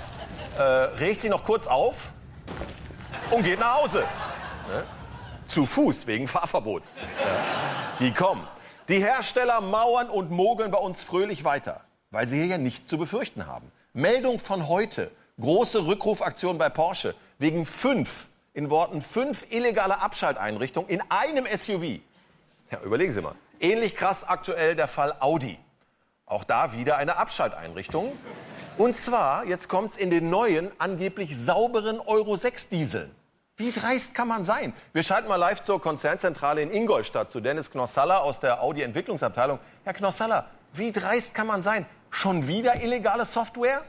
äh, 0.59 0.63
regt 0.63 1.23
sie 1.23 1.29
noch 1.29 1.45
kurz 1.45 1.69
auf 1.69 2.11
und 3.31 3.45
geht 3.45 3.61
nach 3.61 3.83
Hause. 3.83 4.01
Ne? 4.69 4.83
Zu 5.47 5.65
Fuß 5.65 6.09
wegen 6.09 6.27
Fahrverbot. 6.27 6.83
Die 8.01 8.13
kommen. 8.13 8.45
Die 8.89 9.01
Hersteller 9.01 9.61
mauern 9.61 10.09
und 10.09 10.31
mogeln 10.31 10.71
bei 10.71 10.79
uns 10.79 11.03
fröhlich 11.03 11.45
weiter, 11.45 11.83
weil 12.11 12.27
sie 12.27 12.37
hier 12.37 12.47
ja 12.47 12.59
nichts 12.59 12.89
zu 12.89 12.97
befürchten 12.97 13.47
haben. 13.47 13.71
Meldung 13.93 14.41
von 14.41 14.67
heute. 14.67 15.11
Große 15.39 15.87
Rückrufaktion 15.87 16.57
bei 16.57 16.71
Porsche 16.71 17.15
wegen 17.39 17.67
fünf, 17.67 18.29
in 18.55 18.71
Worten 18.71 19.03
fünf 19.03 19.47
illegaler 19.51 20.03
Abschalteinrichtungen 20.03 20.89
in 20.89 21.03
einem 21.11 21.47
SUV. 21.47 22.01
Ja, 22.71 22.81
überlegen 22.83 23.13
Sie 23.13 23.21
mal. 23.21 23.35
Ähnlich 23.61 23.95
krass 23.95 24.25
aktuell 24.25 24.75
der 24.75 24.89
Fall 24.89 25.15
Audi. 25.21 25.59
Auch 26.25 26.45
da 26.45 26.73
wieder 26.73 26.97
eine 26.97 27.19
Abschalteinrichtung. 27.19 28.17
Und 28.79 28.97
zwar, 28.97 29.45
jetzt 29.45 29.69
kommt's 29.69 29.99
in 29.99 30.09
den 30.09 30.31
neuen, 30.31 30.71
angeblich 30.79 31.37
sauberen 31.37 32.01
Euro 32.01 32.39
6 32.39 32.71
Dieseln. 32.71 33.11
Wie 33.61 33.73
dreist 33.73 34.15
kann 34.15 34.29
man 34.29 34.45
sein? 34.45 34.73
Wir 34.93 35.03
schalten 35.03 35.27
mal 35.27 35.35
live 35.35 35.61
zur 35.61 35.83
Konzernzentrale 35.83 36.63
in 36.63 36.71
Ingolstadt 36.71 37.29
zu 37.29 37.41
Dennis 37.41 37.73
Knossalla 37.73 38.19
aus 38.19 38.39
der 38.39 38.63
Audi 38.63 38.83
Entwicklungsabteilung. 38.83 39.59
Herr 39.83 39.95
Knossalla, 39.95 40.47
wie 40.75 40.93
dreist 40.93 41.35
kann 41.35 41.49
man 41.49 41.65
sein? 41.65 41.85
Schon 42.09 42.47
wieder 42.47 42.81
illegale 42.81 43.25
Software? 43.25 43.83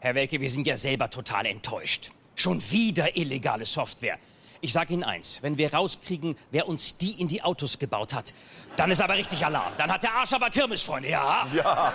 Herr 0.00 0.16
Welke, 0.16 0.40
wir 0.40 0.50
sind 0.50 0.66
ja 0.66 0.76
selber 0.76 1.08
total 1.08 1.46
enttäuscht. 1.46 2.10
Schon 2.34 2.60
wieder 2.72 3.16
illegale 3.16 3.64
Software. 3.64 4.18
Ich 4.60 4.72
sage 4.72 4.92
Ihnen 4.92 5.04
eins, 5.04 5.40
wenn 5.40 5.56
wir 5.56 5.72
rauskriegen, 5.72 6.36
wer 6.50 6.66
uns 6.66 6.98
die 6.98 7.20
in 7.20 7.28
die 7.28 7.44
Autos 7.44 7.78
gebaut 7.78 8.14
hat, 8.14 8.34
dann 8.76 8.90
ist 8.90 9.00
aber 9.00 9.14
richtig 9.14 9.46
Alarm. 9.46 9.72
Dann 9.76 9.92
hat 9.92 10.02
der 10.02 10.14
Arsch 10.14 10.32
aber 10.32 10.50
Kirmes, 10.50 10.82
Freunde, 10.82 11.10
ja? 11.10 11.46
Ja. 11.54 11.92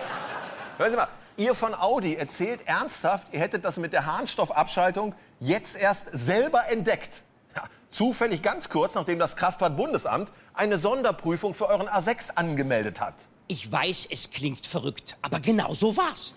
Hören 0.77 0.91
Sie 0.91 0.95
mal, 0.95 1.09
ihr 1.37 1.55
von 1.55 1.73
Audi 1.73 2.15
erzählt 2.15 2.67
ernsthaft, 2.67 3.29
ihr 3.31 3.39
hättet 3.39 3.63
das 3.63 3.77
mit 3.77 3.93
der 3.93 4.05
Harnstoffabschaltung 4.05 5.15
jetzt 5.39 5.75
erst 5.75 6.07
selber 6.11 6.69
entdeckt. 6.69 7.21
Ja, 7.55 7.63
zufällig 7.89 8.41
ganz 8.41 8.69
kurz, 8.69 8.95
nachdem 8.95 9.19
das 9.19 9.35
Kraftfahrtbundesamt 9.35 10.31
eine 10.53 10.77
Sonderprüfung 10.77 11.53
für 11.53 11.67
euren 11.67 11.87
A6 11.87 12.31
angemeldet 12.35 12.99
hat. 12.99 13.13
Ich 13.47 13.71
weiß, 13.71 14.07
es 14.11 14.31
klingt 14.31 14.67
verrückt, 14.67 15.15
aber 15.21 15.39
genau 15.39 15.73
so 15.73 15.95
war's. 15.95 16.33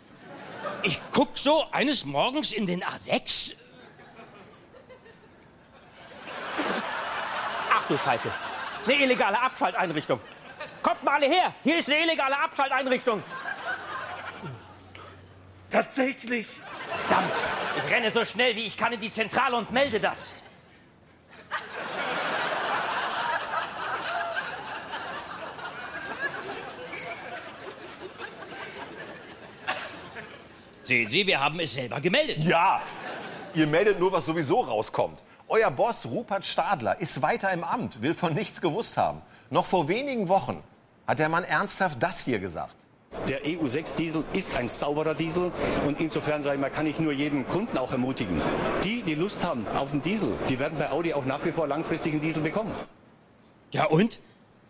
Ich 0.83 1.01
guck 1.13 1.37
so 1.37 1.65
eines 1.73 2.05
Morgens 2.05 2.53
in 2.53 2.67
den 2.67 2.85
A6. 2.85 3.55
Ach 7.73 7.87
du 7.89 7.99
Scheiße. 7.99 8.31
Eine 8.87 8.95
illegale 9.03 9.41
Abschalteinrichtung. 9.41 10.21
Kommt 10.83 11.03
mal 11.03 11.15
alle 11.15 11.27
her. 11.27 11.55
Hier 11.65 11.79
ist 11.79 11.91
eine 11.91 12.03
illegale 12.03 12.39
Abschalteinrichtung. 12.39 13.23
Tatsächlich. 15.71 16.47
Verdammt. 17.07 17.33
Ich 17.77 17.93
renne 17.93 18.11
so 18.11 18.25
schnell 18.25 18.57
wie 18.57 18.67
ich 18.67 18.77
kann 18.77 18.93
in 18.93 19.01
die 19.01 19.13
Zentrale 19.13 19.57
und 19.57 19.71
melde 19.71 20.01
das. 20.01 20.35
Sehen 30.83 31.09
Sie, 31.09 31.25
wir 31.25 31.39
haben 31.39 31.61
es 31.61 31.75
selber 31.75 32.01
gemeldet. 32.01 32.39
Ja, 32.39 32.83
ihr 33.55 33.69
meldet 33.69 34.01
nur, 34.01 34.11
was 34.11 34.27
sowieso 34.27 34.61
rauskommt. 34.61 35.23
Euer 35.47 35.71
Boss 35.71 36.05
Rupert 36.07 36.45
Stadler 36.45 37.01
ist 37.01 37.23
weiter 37.23 37.53
im 37.53 37.63
Amt, 37.63 38.03
will 38.03 38.15
von 38.15 38.35
nichts 38.35 38.61
gewusst 38.61 38.97
haben. 38.97 39.23
Noch 39.51 39.67
vor 39.67 39.87
wenigen 39.87 40.29
Wochen 40.29 40.63
hat 41.07 41.21
der 41.21 41.29
Mann 41.29 41.45
ernsthaft 41.45 42.03
das 42.03 42.25
hier 42.25 42.41
gesagt. 42.41 42.75
Der 43.31 43.45
EU6-Diesel 43.45 44.25
ist 44.33 44.57
ein 44.57 44.69
sauberer 44.69 45.15
Diesel 45.15 45.53
und 45.87 46.01
insofern 46.01 46.43
sage 46.43 46.57
ich 46.57 46.61
mal, 46.61 46.69
kann 46.69 46.87
ich 46.89 46.99
nur 46.99 47.13
jeden 47.13 47.47
Kunden 47.47 47.79
auch 47.79 47.93
ermutigen. 47.93 48.43
Die, 48.83 49.03
die 49.03 49.15
Lust 49.15 49.45
haben 49.45 49.65
auf 49.69 49.93
den 49.93 50.03
Diesel, 50.03 50.33
die 50.49 50.59
werden 50.59 50.77
bei 50.77 50.91
Audi 50.91 51.15
auch 51.15 51.25
nach 51.25 51.45
wie 51.45 51.53
vor 51.53 51.69
langfristig 51.69 52.11
einen 52.13 52.21
Diesel 52.21 52.43
bekommen. 52.43 52.75
Ja 53.71 53.87
und? 53.87 54.19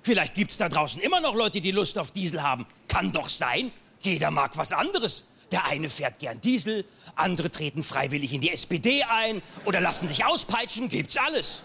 Vielleicht 0.03 0.35
gibt's 0.35 0.59
da 0.59 0.69
draußen 0.69 1.01
immer 1.01 1.23
noch 1.23 1.35
Leute, 1.35 1.63
die 1.63 1.71
Lust 1.71 1.99
auf 1.99 2.11
Diesel 2.11 2.43
haben. 2.43 2.67
Kann 2.87 3.13
doch 3.13 3.31
sein. 3.31 3.73
Jeder 4.01 4.31
mag 4.31 4.59
was 4.59 4.73
anderes. 4.73 5.27
Der 5.53 5.65
eine 5.65 5.89
fährt 5.89 6.19
gern 6.19 6.39
Diesel, 6.43 6.85
andere 7.17 7.51
treten 7.51 7.83
freiwillig 7.83 8.35
in 8.35 8.43
die 8.43 8.51
SPD 8.51 9.05
ein 9.05 9.41
oder 9.65 9.81
lassen 9.81 10.07
sich 10.07 10.27
auspeitschen. 10.27 10.91
Gibt's 10.91 11.17
alles. 11.17 11.63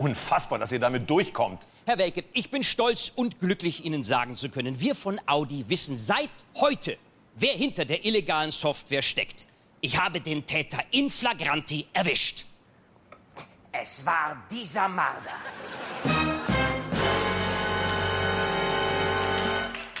Unfassbar, 0.00 0.58
dass 0.58 0.72
ihr 0.72 0.78
damit 0.78 1.10
durchkommt. 1.10 1.66
Herr 1.84 1.98
Welke, 1.98 2.24
ich 2.32 2.50
bin 2.50 2.62
stolz 2.62 3.12
und 3.14 3.38
glücklich, 3.38 3.84
Ihnen 3.84 4.02
sagen 4.02 4.34
zu 4.34 4.48
können, 4.48 4.80
wir 4.80 4.94
von 4.94 5.20
Audi 5.26 5.66
wissen 5.68 5.98
seit 5.98 6.30
heute, 6.54 6.96
wer 7.34 7.52
hinter 7.52 7.84
der 7.84 8.02
illegalen 8.06 8.50
Software 8.50 9.02
steckt. 9.02 9.44
Ich 9.82 10.00
habe 10.00 10.22
den 10.22 10.46
Täter 10.46 10.78
in 10.90 11.10
flagranti 11.10 11.86
erwischt. 11.92 12.46
Es 13.72 14.06
war 14.06 14.42
dieser 14.50 14.88
Marder. 14.88 15.34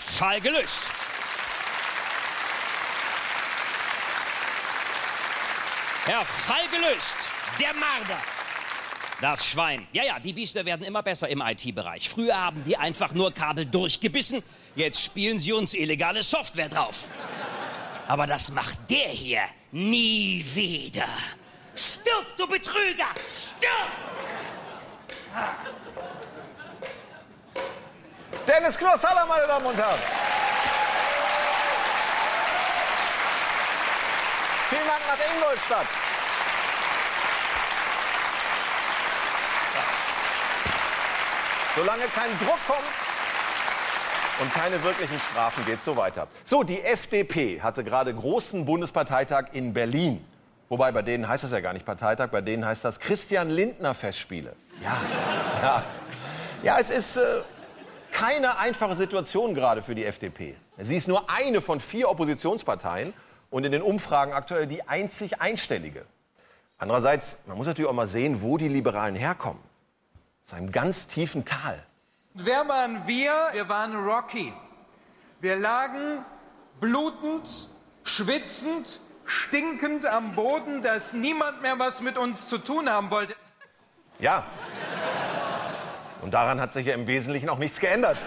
Fall 0.06 0.40
gelöst. 0.40 0.84
Herr 6.06 6.24
Fall 6.24 6.66
gelöst. 6.70 7.16
Der 7.60 7.74
Marder. 7.74 8.39
Das 9.20 9.44
Schwein. 9.44 9.86
Ja, 9.92 10.02
ja, 10.02 10.18
die 10.18 10.32
Biester 10.32 10.64
werden 10.64 10.84
immer 10.84 11.02
besser 11.02 11.28
im 11.28 11.42
IT-Bereich. 11.42 12.08
Früher 12.08 12.36
haben 12.36 12.64
die 12.64 12.76
einfach 12.76 13.12
nur 13.12 13.32
Kabel 13.32 13.66
durchgebissen. 13.66 14.42
Jetzt 14.74 15.02
spielen 15.02 15.38
sie 15.38 15.52
uns 15.52 15.74
illegale 15.74 16.22
Software 16.22 16.70
drauf. 16.70 17.08
Aber 18.08 18.26
das 18.26 18.50
macht 18.50 18.78
der 18.88 19.08
hier 19.08 19.42
nie 19.72 20.44
wieder. 20.54 21.08
Stirb, 21.76 22.36
du 22.36 22.46
Betrüger! 22.46 23.08
Stirb! 23.28 23.90
Dennis 28.48 28.76
Knossalla, 28.78 29.26
meine 29.26 29.46
Damen 29.46 29.66
und 29.66 29.76
Herren. 29.76 30.00
Vielen 34.70 34.86
Dank 34.86 35.02
nach 35.06 35.36
Ingolstadt. 35.36 36.09
Solange 41.80 42.04
kein 42.14 42.28
Druck 42.46 42.58
kommt 42.66 42.78
und 44.42 44.52
keine 44.52 44.82
wirklichen 44.84 45.18
Strafen 45.18 45.64
geht 45.64 45.80
so 45.80 45.96
weiter. 45.96 46.28
So, 46.44 46.62
die 46.62 46.82
FDP 46.82 47.62
hatte 47.62 47.82
gerade 47.84 48.14
großen 48.14 48.66
Bundesparteitag 48.66 49.46
in 49.54 49.72
Berlin. 49.72 50.22
Wobei 50.68 50.92
bei 50.92 51.00
denen 51.00 51.26
heißt 51.26 51.42
das 51.42 51.52
ja 51.52 51.60
gar 51.60 51.72
nicht 51.72 51.86
Parteitag, 51.86 52.28
bei 52.28 52.42
denen 52.42 52.66
heißt 52.66 52.84
das 52.84 53.00
Christian 53.00 53.48
Lindner 53.48 53.94
Festspiele. 53.94 54.54
Ja, 54.82 55.00
ja. 55.62 55.84
Ja, 56.62 56.78
es 56.78 56.90
ist 56.90 57.16
äh, 57.16 57.22
keine 58.12 58.58
einfache 58.58 58.94
Situation 58.94 59.54
gerade 59.54 59.80
für 59.80 59.94
die 59.94 60.04
FDP. 60.04 60.56
Sie 60.76 60.98
ist 60.98 61.08
nur 61.08 61.30
eine 61.30 61.62
von 61.62 61.80
vier 61.80 62.10
Oppositionsparteien 62.10 63.14
und 63.48 63.64
in 63.64 63.72
den 63.72 63.80
Umfragen 63.80 64.34
aktuell 64.34 64.66
die 64.66 64.86
einzig 64.86 65.40
einstellige. 65.40 66.04
Andererseits, 66.76 67.38
man 67.46 67.56
muss 67.56 67.66
natürlich 67.66 67.88
auch 67.88 67.94
mal 67.94 68.06
sehen, 68.06 68.42
wo 68.42 68.58
die 68.58 68.68
Liberalen 68.68 69.14
herkommen. 69.14 69.69
Aus 70.50 70.56
einem 70.56 70.72
ganz 70.72 71.06
tiefen 71.06 71.44
Tal. 71.44 71.80
Wer 72.34 72.66
waren 72.66 73.06
wir? 73.06 73.32
Wir 73.52 73.68
waren 73.68 73.94
Rocky. 73.94 74.52
Wir 75.40 75.54
lagen 75.54 76.24
blutend, 76.80 77.68
schwitzend, 78.02 78.98
stinkend 79.24 80.06
am 80.06 80.34
Boden, 80.34 80.82
dass 80.82 81.12
niemand 81.12 81.62
mehr 81.62 81.78
was 81.78 82.00
mit 82.00 82.18
uns 82.18 82.48
zu 82.48 82.58
tun 82.58 82.90
haben 82.90 83.12
wollte. 83.12 83.36
Ja. 84.18 84.44
Und 86.20 86.34
daran 86.34 86.60
hat 86.60 86.72
sich 86.72 86.86
ja 86.86 86.94
im 86.94 87.06
Wesentlichen 87.06 87.48
auch 87.48 87.58
nichts 87.58 87.78
geändert. 87.78 88.18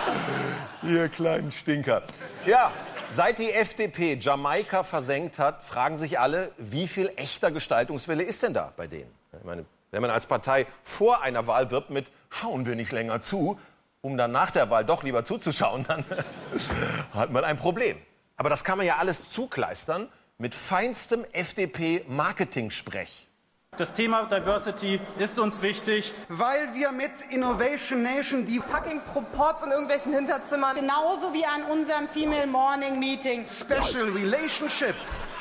Ihr 0.82 1.08
kleinen 1.08 1.50
Stinker. 1.50 2.02
Ja, 2.44 2.70
seit 3.12 3.38
die 3.38 3.50
FDP 3.50 4.18
Jamaika 4.20 4.82
versenkt 4.82 5.38
hat, 5.38 5.62
fragen 5.62 5.96
sich 5.96 6.20
alle, 6.20 6.52
wie 6.58 6.86
viel 6.86 7.10
echter 7.16 7.50
Gestaltungswille 7.50 8.24
ist 8.24 8.42
denn 8.42 8.52
da 8.52 8.74
bei 8.76 8.86
denen? 8.86 9.10
Ich 9.32 9.44
meine, 9.44 9.64
wenn 9.96 10.02
man 10.02 10.10
als 10.10 10.26
Partei 10.26 10.66
vor 10.82 11.22
einer 11.22 11.46
Wahl 11.46 11.70
wirbt 11.70 11.88
mit 11.88 12.06
schauen 12.28 12.66
wir 12.66 12.76
nicht 12.76 12.92
länger 12.92 13.22
zu, 13.22 13.58
um 14.02 14.18
dann 14.18 14.30
nach 14.30 14.50
der 14.50 14.68
Wahl 14.68 14.84
doch 14.84 15.02
lieber 15.02 15.24
zuzuschauen, 15.24 15.86
dann 15.88 16.04
hat 17.14 17.32
man 17.32 17.44
ein 17.44 17.56
Problem. 17.56 17.96
Aber 18.36 18.50
das 18.50 18.62
kann 18.62 18.76
man 18.76 18.86
ja 18.86 18.96
alles 18.98 19.30
zukleistern 19.30 20.08
mit 20.36 20.54
feinstem 20.54 21.24
FDP-Marketing-Sprech. 21.32 23.26
Das 23.78 23.94
Thema 23.94 24.24
Diversity 24.24 25.00
ist 25.18 25.38
uns 25.38 25.62
wichtig. 25.62 26.12
Weil 26.28 26.74
wir 26.74 26.92
mit 26.92 27.10
Innovation 27.30 28.02
Nation 28.02 28.44
die 28.44 28.58
fucking 28.58 29.00
Proports 29.02 29.62
in 29.62 29.70
irgendwelchen 29.70 30.12
Hinterzimmern 30.12 30.76
genauso 30.76 31.32
wie 31.32 31.44
an 31.44 31.62
unserem 31.70 32.06
Female 32.08 32.46
Morning 32.46 32.98
Meeting 32.98 33.46
Special 33.46 34.10
Relationship 34.10 34.94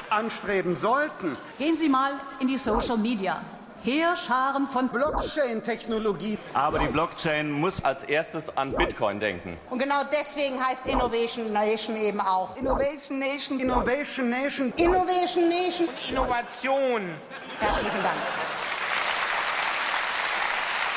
anstreben 0.09 0.75
sollten. 0.75 1.37
Gehen 1.57 1.77
Sie 1.77 1.89
mal 1.89 2.11
in 2.39 2.47
die 2.47 2.57
Social 2.57 2.97
Media. 2.97 3.41
Heerscharen 3.85 4.67
von 4.67 4.89
Blockchain-Technologie. 4.89 6.39
Aber 6.53 6.79
die 6.79 6.87
Blockchain 6.87 7.51
muss 7.51 7.83
als 7.85 8.01
erstes 8.03 8.57
an 8.57 8.71
Bitcoin 8.71 9.19
denken. 9.19 9.57
Und 9.69 9.77
genau 9.77 10.01
deswegen 10.11 10.59
heißt 10.59 10.87
Innovation 10.87 11.53
Nation 11.53 11.95
eben 11.95 12.19
auch. 12.19 12.55
Innovation 12.55 13.19
Nation. 13.19 13.59
Innovation 13.59 14.29
Nation. 14.29 14.73
Innovation 14.75 15.49
Nation. 15.49 15.87
Innovation. 16.09 17.11
Herzlichen 17.59 18.03
Dank. 18.03 18.17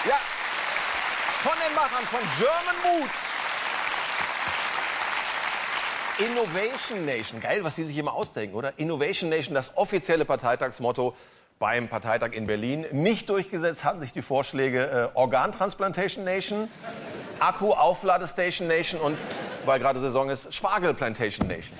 Ja, 0.06 0.16
von 1.42 1.52
den 1.66 1.74
Machern 1.74 2.06
von 2.06 2.20
German 2.38 3.00
Mood. 3.00 3.10
Innovation 6.18 7.04
Nation. 7.04 7.40
Geil, 7.40 7.62
was 7.62 7.74
die 7.74 7.84
sich 7.84 7.98
immer 7.98 8.14
ausdenken, 8.14 8.56
oder? 8.56 8.72
Innovation 8.78 9.28
Nation, 9.28 9.54
das 9.54 9.76
offizielle 9.76 10.24
Parteitagsmotto 10.24 11.14
beim 11.58 11.88
Parteitag 11.88 12.32
in 12.32 12.46
Berlin. 12.46 12.86
Nicht 12.92 13.28
durchgesetzt 13.28 13.84
hatten 13.84 14.00
sich 14.00 14.12
die 14.12 14.22
Vorschläge 14.22 15.10
äh, 15.14 15.16
Organtransplantation 15.16 16.24
Nation, 16.24 16.70
Akku-Aufladestation 17.40 18.68
Nation 18.68 19.00
und, 19.00 19.16
weil 19.64 19.78
gerade 19.80 20.00
Saison 20.00 20.30
ist, 20.30 20.54
Spargelplantation 20.54 21.46
Nation. 21.46 21.76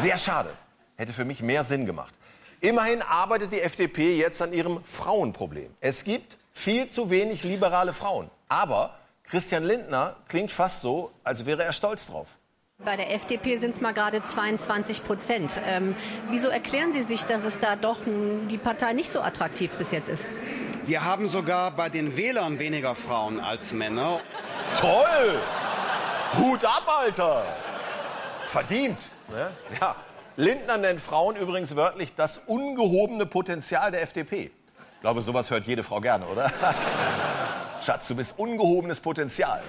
Sehr 0.00 0.18
schade. 0.18 0.50
Hätte 0.96 1.12
für 1.12 1.24
mich 1.24 1.42
mehr 1.42 1.64
Sinn 1.64 1.86
gemacht. 1.86 2.12
Immerhin 2.60 3.00
arbeitet 3.00 3.52
die 3.52 3.60
FDP 3.60 4.18
jetzt 4.18 4.42
an 4.42 4.52
ihrem 4.52 4.84
Frauenproblem. 4.84 5.74
Es 5.80 6.04
gibt 6.04 6.36
viel 6.52 6.88
zu 6.88 7.08
wenig 7.08 7.42
liberale 7.42 7.92
Frauen. 7.92 8.30
Aber 8.48 8.96
Christian 9.24 9.64
Lindner 9.64 10.16
klingt 10.28 10.50
fast 10.50 10.82
so, 10.82 11.12
als 11.24 11.46
wäre 11.46 11.64
er 11.64 11.72
stolz 11.72 12.08
drauf. 12.08 12.39
Bei 12.82 12.96
der 12.96 13.12
FDP 13.14 13.58
sind 13.58 13.74
es 13.74 13.82
mal 13.82 13.92
gerade 13.92 14.22
22 14.22 15.04
Prozent. 15.04 15.60
Ähm, 15.66 15.94
wieso 16.30 16.48
erklären 16.48 16.94
Sie 16.94 17.02
sich, 17.02 17.24
dass 17.24 17.44
es 17.44 17.60
da 17.60 17.76
doch 17.76 18.06
n, 18.06 18.48
die 18.48 18.56
Partei 18.56 18.94
nicht 18.94 19.10
so 19.10 19.20
attraktiv 19.20 19.70
bis 19.72 19.90
jetzt 19.90 20.08
ist? 20.08 20.24
Wir 20.86 21.04
haben 21.04 21.28
sogar 21.28 21.72
bei 21.72 21.90
den 21.90 22.16
Wählern 22.16 22.58
weniger 22.58 22.94
Frauen 22.94 23.38
als 23.38 23.74
Männer. 23.74 24.20
Toll! 24.80 25.40
Hut 26.38 26.64
ab, 26.64 26.84
Alter! 26.86 27.44
Verdient. 28.46 29.10
Ne? 29.28 29.50
Ja. 29.78 29.94
Lindner 30.36 30.78
nennt 30.78 31.02
Frauen 31.02 31.36
übrigens 31.36 31.76
wörtlich 31.76 32.14
das 32.14 32.38
ungehobene 32.46 33.26
Potenzial 33.26 33.90
der 33.90 34.00
FDP. 34.00 34.44
Ich 34.94 35.00
glaube, 35.02 35.20
sowas 35.20 35.50
hört 35.50 35.66
jede 35.66 35.82
Frau 35.82 36.00
gerne, 36.00 36.24
oder? 36.24 36.50
Schatz, 37.82 38.08
du 38.08 38.16
bist 38.16 38.38
ungehobenes 38.38 39.00
Potenzial. 39.00 39.62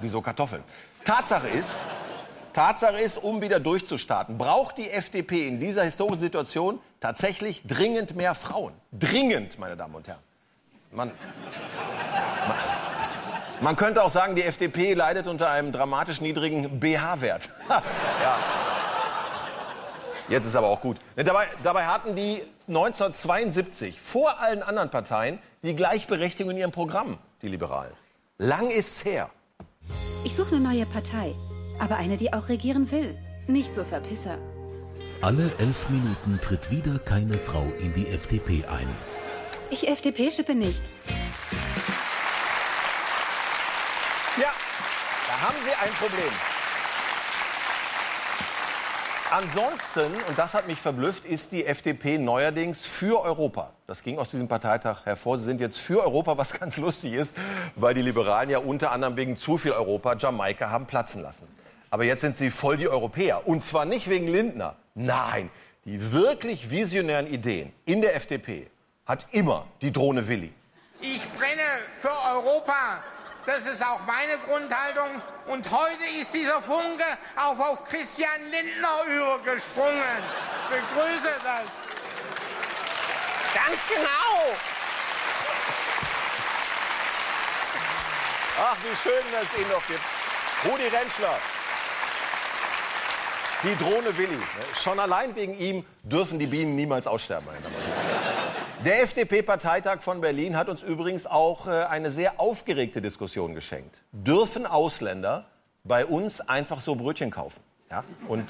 Wieso 0.00 0.20
Kartoffeln? 0.20 0.62
Tatsache 1.04 1.48
ist, 1.48 1.84
Tatsache 2.52 2.98
ist, 2.98 3.18
um 3.18 3.40
wieder 3.40 3.60
durchzustarten, 3.60 4.38
braucht 4.38 4.78
die 4.78 4.90
FDP 4.90 5.48
in 5.48 5.60
dieser 5.60 5.84
historischen 5.84 6.20
Situation 6.20 6.80
tatsächlich 7.00 7.62
dringend 7.66 8.16
mehr 8.16 8.34
Frauen. 8.34 8.72
Dringend, 8.92 9.58
meine 9.58 9.76
Damen 9.76 9.94
und 9.94 10.08
Herren. 10.08 10.20
Man, 10.90 11.08
man, 11.08 12.56
man 13.60 13.76
könnte 13.76 14.02
auch 14.02 14.10
sagen, 14.10 14.34
die 14.36 14.42
FDP 14.42 14.94
leidet 14.94 15.26
unter 15.26 15.50
einem 15.50 15.72
dramatisch 15.72 16.20
niedrigen 16.20 16.80
BH-Wert. 16.80 17.48
ja. 17.68 18.38
Jetzt 20.28 20.46
ist 20.46 20.56
aber 20.56 20.68
auch 20.68 20.80
gut. 20.80 20.98
Dabei, 21.16 21.46
dabei 21.62 21.86
hatten 21.86 22.14
die 22.14 22.42
1972 22.68 24.00
vor 24.00 24.40
allen 24.40 24.62
anderen 24.62 24.90
Parteien 24.90 25.38
die 25.62 25.74
Gleichberechtigung 25.74 26.52
in 26.52 26.58
ihrem 26.58 26.72
Programm, 26.72 27.18
die 27.42 27.48
Liberalen. 27.48 27.94
Lang 28.36 28.70
ist's 28.70 29.04
her. 29.04 29.30
Ich 30.24 30.36
suche 30.36 30.56
eine 30.56 30.60
neue 30.60 30.86
Partei. 30.86 31.34
Aber 31.78 31.96
eine, 31.96 32.16
die 32.16 32.32
auch 32.32 32.48
regieren 32.48 32.90
will. 32.90 33.16
Nicht 33.46 33.74
so 33.74 33.84
Verpisser. 33.84 34.38
Alle 35.20 35.50
elf 35.58 35.88
Minuten 35.88 36.38
tritt 36.40 36.70
wieder 36.70 36.98
keine 36.98 37.34
Frau 37.34 37.66
in 37.78 37.92
die 37.94 38.08
FDP 38.08 38.64
ein. 38.66 38.88
Ich 39.70 39.88
FDP-schippe 39.88 40.54
nicht. 40.54 40.80
Ja, 44.36 44.52
da 45.26 45.40
haben 45.40 45.56
Sie 45.64 45.70
ein 45.70 45.90
Problem. 45.98 46.32
Ansonsten, 49.30 50.10
und 50.26 50.38
das 50.38 50.54
hat 50.54 50.66
mich 50.68 50.78
verblüfft, 50.78 51.26
ist 51.26 51.52
die 51.52 51.66
FDP 51.66 52.16
neuerdings 52.16 52.86
für 52.86 53.22
Europa. 53.22 53.72
Das 53.86 54.02
ging 54.02 54.18
aus 54.18 54.30
diesem 54.30 54.48
Parteitag 54.48 55.04
hervor. 55.04 55.36
Sie 55.36 55.44
sind 55.44 55.60
jetzt 55.60 55.78
für 55.78 56.02
Europa, 56.02 56.38
was 56.38 56.52
ganz 56.58 56.78
lustig 56.78 57.12
ist, 57.12 57.36
weil 57.76 57.92
die 57.92 58.00
Liberalen 58.00 58.48
ja 58.48 58.58
unter 58.58 58.90
anderem 58.90 59.16
wegen 59.16 59.36
zu 59.36 59.58
viel 59.58 59.72
Europa 59.72 60.16
Jamaika 60.16 60.70
haben 60.70 60.86
platzen 60.86 61.22
lassen. 61.22 61.46
Aber 61.90 62.04
jetzt 62.04 62.20
sind 62.20 62.36
sie 62.36 62.50
voll 62.50 62.76
die 62.76 62.88
Europäer. 62.88 63.46
Und 63.46 63.62
zwar 63.62 63.84
nicht 63.84 64.08
wegen 64.08 64.28
Lindner. 64.28 64.76
Nein, 64.94 65.50
die 65.84 66.12
wirklich 66.12 66.70
visionären 66.70 67.26
Ideen 67.26 67.72
in 67.86 68.02
der 68.02 68.14
FDP 68.14 68.70
hat 69.06 69.26
immer 69.32 69.66
die 69.80 69.90
Drohne 69.90 70.28
Willi. 70.28 70.52
Ich 71.00 71.22
brenne 71.38 71.62
für 71.98 72.10
Europa. 72.10 73.02
Das 73.46 73.64
ist 73.66 73.82
auch 73.82 74.00
meine 74.06 74.36
Grundhaltung. 74.46 75.22
Und 75.46 75.70
heute 75.70 76.04
ist 76.20 76.34
dieser 76.34 76.60
Funke 76.60 77.04
auch 77.36 77.58
auf 77.58 77.84
Christian 77.84 78.42
Lindner 78.50 79.04
übergesprungen. 79.06 80.22
Begrüße 80.68 81.32
das. 81.42 81.62
Ganz 83.54 83.78
genau. 83.88 84.56
Ach, 88.60 88.76
wie 88.82 88.96
schön, 88.96 89.24
dass 89.32 89.44
es 89.44 89.58
ihn 89.58 89.68
noch 89.70 89.86
gibt. 89.86 90.02
Rudi 90.66 90.88
Rentschler. 90.94 91.38
Die 93.64 93.74
Drohne 93.74 94.16
Willi. 94.16 94.38
Schon 94.72 95.00
allein 95.00 95.34
wegen 95.34 95.58
ihm 95.58 95.84
dürfen 96.04 96.38
die 96.38 96.46
Bienen 96.46 96.76
niemals 96.76 97.08
aussterben. 97.08 97.48
Der 98.84 99.02
FDP-Parteitag 99.02 100.00
von 100.00 100.20
Berlin 100.20 100.56
hat 100.56 100.68
uns 100.68 100.84
übrigens 100.84 101.26
auch 101.26 101.66
äh, 101.66 101.70
eine 101.86 102.12
sehr 102.12 102.38
aufgeregte 102.38 103.02
Diskussion 103.02 103.56
geschenkt. 103.56 104.00
Dürfen 104.12 104.64
Ausländer 104.64 105.46
bei 105.82 106.06
uns 106.06 106.40
einfach 106.40 106.80
so 106.80 106.94
Brötchen 106.94 107.32
kaufen? 107.32 107.60
Ja? 107.90 108.04
Und, 108.28 108.48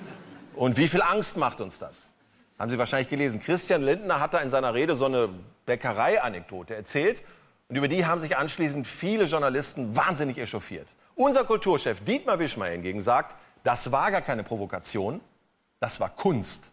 und 0.55 0.77
wie 0.77 0.87
viel 0.87 1.01
Angst 1.01 1.39
macht 1.39 1.63
uns 1.63 1.79
das? 1.79 2.11
Haben 2.59 2.71
Sie 2.71 2.77
wahrscheinlich 2.77 3.09
gelesen. 3.09 3.41
Christian 3.41 3.83
Lindner 3.83 4.21
hat 4.21 4.35
da 4.35 4.41
in 4.41 4.51
seiner 4.51 4.75
Rede 4.75 4.95
so 4.95 5.07
eine 5.07 5.31
Bäckerei-Anekdote 5.65 6.77
erzählt. 6.77 7.23
Und 7.71 7.77
über 7.77 7.89
die 7.89 8.05
haben 8.05 8.21
sich 8.21 8.37
anschließend 8.37 8.87
viele 8.87 9.25
Journalisten 9.25 9.97
wahnsinnig 9.97 10.37
echauffiert. 10.37 10.89
Unser 11.15 11.45
Kulturchef 11.45 12.05
Dietmar 12.05 12.39
Wischmeier 12.39 12.73
hingegen 12.73 13.03
sagt, 13.03 13.37
das 13.65 13.91
war 13.91 14.11
gar 14.11 14.23
keine 14.23 14.45
Provokation, 14.45 15.21
das 15.81 16.01
war 16.01 16.11
Kunst. 16.11 16.71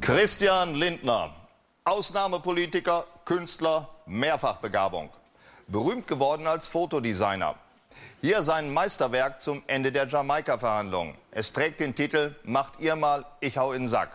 Christian 0.00 0.74
Lindner, 0.74 1.34
Ausnahmepolitiker, 1.84 3.06
Künstler, 3.24 3.88
Mehrfachbegabung. 4.04 5.08
Berühmt 5.66 6.06
geworden 6.06 6.46
als 6.46 6.66
Fotodesigner. 6.66 7.54
Hier 8.20 8.42
sein 8.42 8.72
Meisterwerk 8.72 9.40
zum 9.40 9.62
Ende 9.66 9.92
der 9.92 10.06
Jamaika-Verhandlungen. 10.06 11.14
Es 11.30 11.54
trägt 11.54 11.80
den 11.80 11.94
Titel 11.94 12.34
Macht 12.44 12.80
ihr 12.80 12.96
mal, 12.96 13.24
ich 13.40 13.56
hau 13.56 13.72
in 13.72 13.84
den 13.84 13.88
Sack. 13.88 14.10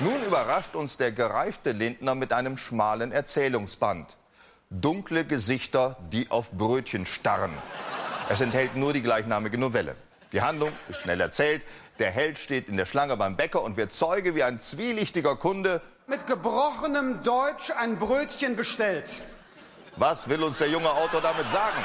Nun 0.00 0.22
überrascht 0.24 0.74
uns 0.74 0.98
der 0.98 1.10
gereifte 1.10 1.72
Lindner 1.72 2.14
mit 2.14 2.34
einem 2.34 2.58
schmalen 2.58 3.12
Erzählungsband. 3.12 4.18
Dunkle 4.68 5.24
Gesichter, 5.24 5.96
die 6.12 6.30
auf 6.30 6.50
Brötchen 6.50 7.06
starren. 7.06 7.56
Es 8.28 8.42
enthält 8.42 8.76
nur 8.76 8.92
die 8.92 9.00
gleichnamige 9.00 9.56
Novelle. 9.56 9.96
Die 10.32 10.42
Handlung 10.42 10.70
ist 10.90 11.00
schnell 11.00 11.20
erzählt. 11.22 11.62
Der 11.98 12.10
Held 12.10 12.36
steht 12.36 12.68
in 12.68 12.76
der 12.76 12.84
Schlange 12.84 13.16
beim 13.16 13.36
Bäcker 13.36 13.62
und 13.62 13.78
wird 13.78 13.90
Zeuge, 13.90 14.34
wie 14.34 14.42
ein 14.42 14.60
zwielichtiger 14.60 15.34
Kunde 15.34 15.80
Mit 16.06 16.26
gebrochenem 16.26 17.22
Deutsch 17.22 17.70
ein 17.70 17.98
Brötchen 17.98 18.54
bestellt. 18.54 19.22
Was 19.96 20.28
will 20.28 20.42
uns 20.42 20.58
der 20.58 20.68
junge 20.68 20.90
Autor 20.90 21.22
damit 21.22 21.48
sagen? 21.48 21.82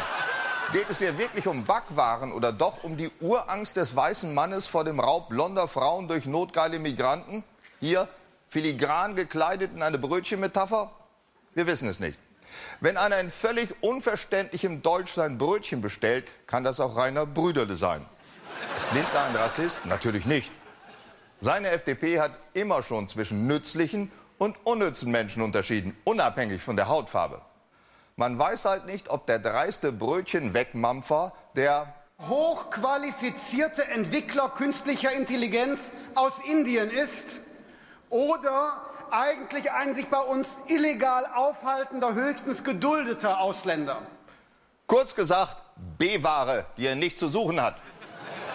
Geht 0.74 0.90
es 0.90 1.00
hier 1.00 1.18
wirklich 1.18 1.48
um 1.48 1.64
Backwaren 1.64 2.34
oder 2.34 2.52
doch 2.52 2.84
um 2.84 2.98
die 2.98 3.10
Urangst 3.22 3.78
des 3.78 3.96
weißen 3.96 4.34
Mannes 4.34 4.68
vor 4.68 4.84
dem 4.84 5.00
Raub 5.00 5.30
blonder 5.30 5.70
Frauen 5.70 6.10
durch 6.10 6.26
notgeile 6.26 6.78
Migranten? 6.78 7.46
Hier 7.82 8.08
filigran 8.48 9.16
gekleidet 9.16 9.72
in 9.76 9.82
eine 9.82 9.98
Brötchenmetapher? 9.98 10.92
Wir 11.56 11.66
wissen 11.66 11.90
es 11.90 12.00
nicht. 12.00 12.18
Wenn 12.80 12.96
einer 12.96 13.20
in 13.20 13.32
völlig 13.32 13.70
unverständlichem 13.82 14.84
Deutsch 14.84 15.14
sein 15.14 15.40
Brötchen 15.40 15.82
bestellt, 15.82 16.28
kann 16.46 16.64
das 16.64 16.80
auch 16.80 16.96
reiner 16.96 17.26
Brüderle 17.26 17.76
sein. 17.76 18.06
Ist 18.78 18.94
Lindner 18.94 19.26
ein 19.26 19.36
Rassist? 19.36 19.84
Natürlich 19.86 20.26
nicht. 20.26 20.52
Seine 21.40 21.70
FDP 21.70 22.20
hat 22.20 22.32
immer 22.54 22.84
schon 22.84 23.10
zwischen 23.10 23.48
nützlichen 23.48 24.12
und 24.38 24.56
unnützen 24.64 25.10
Menschen 25.10 25.42
unterschieden, 25.42 25.98
unabhängig 26.04 26.62
von 26.62 26.76
der 26.76 26.88
Hautfarbe. 26.88 27.42
Man 28.16 28.38
weiß 28.38 28.66
halt 28.66 28.86
nicht, 28.86 29.10
ob 29.10 29.26
der 29.26 29.40
dreiste 29.40 29.92
Brötchenwegmampfer 29.92 31.34
der 31.56 31.96
Hochqualifizierte 32.30 33.88
Entwickler 33.88 34.50
künstlicher 34.50 35.12
Intelligenz 35.14 35.94
aus 36.14 36.34
Indien 36.46 36.92
ist 36.92 37.40
oder 38.12 38.78
eigentlich 39.10 39.72
ein 39.72 39.96
sich 39.96 40.08
bei 40.08 40.20
uns 40.20 40.58
illegal 40.68 41.26
aufhaltender, 41.34 42.14
höchstens 42.14 42.64
geduldeter 42.64 43.40
Ausländer. 43.40 44.02
Kurz 44.86 45.16
gesagt, 45.16 45.58
B-Ware, 45.98 46.66
die 46.78 46.86
er 46.86 46.96
nicht 46.96 47.18
zu 47.18 47.30
suchen 47.30 47.62
hat. 47.62 47.76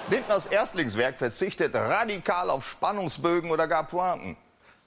Lindners 0.09 0.47
Erstlingswerk 0.47 1.19
verzichtet 1.19 1.75
radikal 1.75 2.51
auf 2.51 2.69
Spannungsbögen 2.69 3.51
oder 3.51 3.67
gar 3.67 3.85
Pointen. 3.85 4.37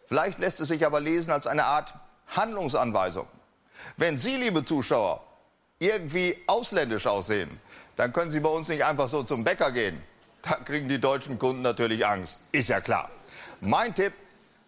Vielleicht 0.08 0.40
lässt 0.40 0.60
es 0.62 0.70
sich 0.70 0.86
aber 0.86 1.02
lesen 1.02 1.32
als 1.32 1.46
eine 1.46 1.66
Art 1.66 1.94
Handlungsanweisung. 2.28 3.28
Wenn 3.98 4.18
Sie, 4.18 4.36
liebe 4.36 4.64
Zuschauer, 4.64 5.22
irgendwie 5.78 6.38
ausländisch 6.48 7.06
aussehen, 7.08 7.60
dann 7.96 8.14
können 8.14 8.32
Sie 8.32 8.40
bei 8.40 8.50
uns 8.50 8.68
nicht 8.70 8.86
einfach 8.86 9.10
so 9.10 9.24
zum 9.24 9.44
Bäcker 9.44 9.72
gehen. 9.72 10.02
Da 10.42 10.56
kriegen 10.56 10.88
die 10.88 11.02
deutschen 11.02 11.38
Kunden 11.38 11.62
natürlich 11.62 12.06
Angst. 12.06 12.40
Ist 12.52 12.70
ja 12.70 12.80
klar. 12.80 13.10
Mein 13.60 13.94
Tipp, 13.94 14.14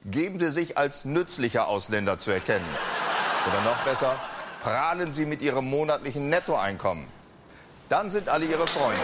geben 0.06 0.40
Sie 0.40 0.52
sich 0.52 0.78
als 0.78 1.06
nützlicher 1.06 1.68
Ausländer 1.68 2.18
zu 2.18 2.32
erkennen. 2.32 2.66
Oder 3.48 3.62
noch 3.62 3.78
besser, 3.84 4.16
prahlen 4.64 5.14
Sie 5.14 5.26
mit 5.26 5.42
Ihrem 5.42 5.70
monatlichen 5.70 6.30
Nettoeinkommen. 6.30 7.08
Dann 7.90 8.10
sind 8.12 8.30
alle 8.30 8.46
Ihre 8.46 8.68
Freunde. 8.68 9.02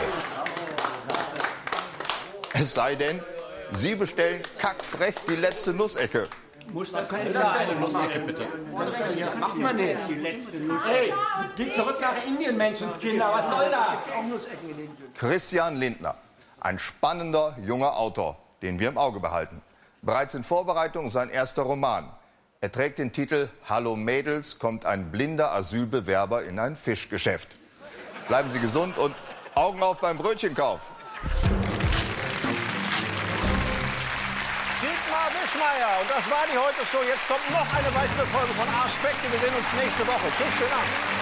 Es 2.53 2.73
sei 2.73 2.95
denn, 2.95 3.21
Sie 3.71 3.95
bestellen 3.95 4.41
kackfrech 4.57 5.15
die 5.27 5.35
letzte 5.35 5.73
Nussecke. 5.73 6.27
Muss 6.71 6.91
das 6.91 7.09
sein? 7.09 7.31
Das 7.33 7.55
eine 7.55 7.75
Nussecke, 7.75 8.19
bitte. 8.19 8.47
Das 9.19 9.35
macht 9.37 9.57
man 9.57 9.75
nicht. 9.75 9.97
Hey, 10.85 11.13
geh 11.55 11.71
zurück 11.71 11.97
nach 12.01 12.15
Indien, 12.25 12.57
Menschenskinder. 12.57 13.31
Was 13.31 13.49
soll 13.49 13.69
das? 13.69 14.13
Christian 15.17 15.77
Lindner, 15.77 16.15
ein 16.59 16.79
spannender 16.79 17.55
junger 17.65 17.95
Autor, 17.95 18.37
den 18.61 18.79
wir 18.79 18.89
im 18.89 18.97
Auge 18.97 19.19
behalten. 19.19 19.61
Bereits 20.01 20.33
in 20.33 20.43
Vorbereitung 20.43 21.09
sein 21.11 21.29
erster 21.29 21.63
Roman. 21.63 22.11
Er 22.61 22.71
trägt 22.71 22.99
den 22.99 23.13
Titel 23.13 23.49
Hallo 23.67 23.95
Mädels, 23.95 24.59
kommt 24.59 24.85
ein 24.85 25.11
blinder 25.11 25.51
Asylbewerber 25.51 26.43
in 26.43 26.59
ein 26.59 26.75
Fischgeschäft. 26.75 27.49
Bleiben 28.27 28.51
Sie 28.51 28.59
gesund 28.59 28.97
und 28.97 29.15
Augen 29.55 29.81
auf 29.81 29.99
beim 29.99 30.17
Brötchenkauf. 30.17 30.81
Dietmar 34.81 35.29
Wischmeier. 35.33 36.01
Und 36.01 36.09
das 36.09 36.29
war 36.29 36.45
die 36.51 36.57
heute 36.57 36.85
Show. 36.91 37.03
Jetzt 37.07 37.27
kommt 37.27 37.49
noch 37.51 37.73
eine 37.73 37.93
weitere 37.95 38.25
Folge 38.27 38.53
von 38.53 38.67
Arschspekte. 38.69 39.31
Wir 39.31 39.39
sehen 39.39 39.55
uns 39.55 39.73
nächste 39.73 40.05
Woche. 40.05 40.27
Tschüss, 40.37 40.53
schönen 40.57 40.73
Abend. 40.73 41.16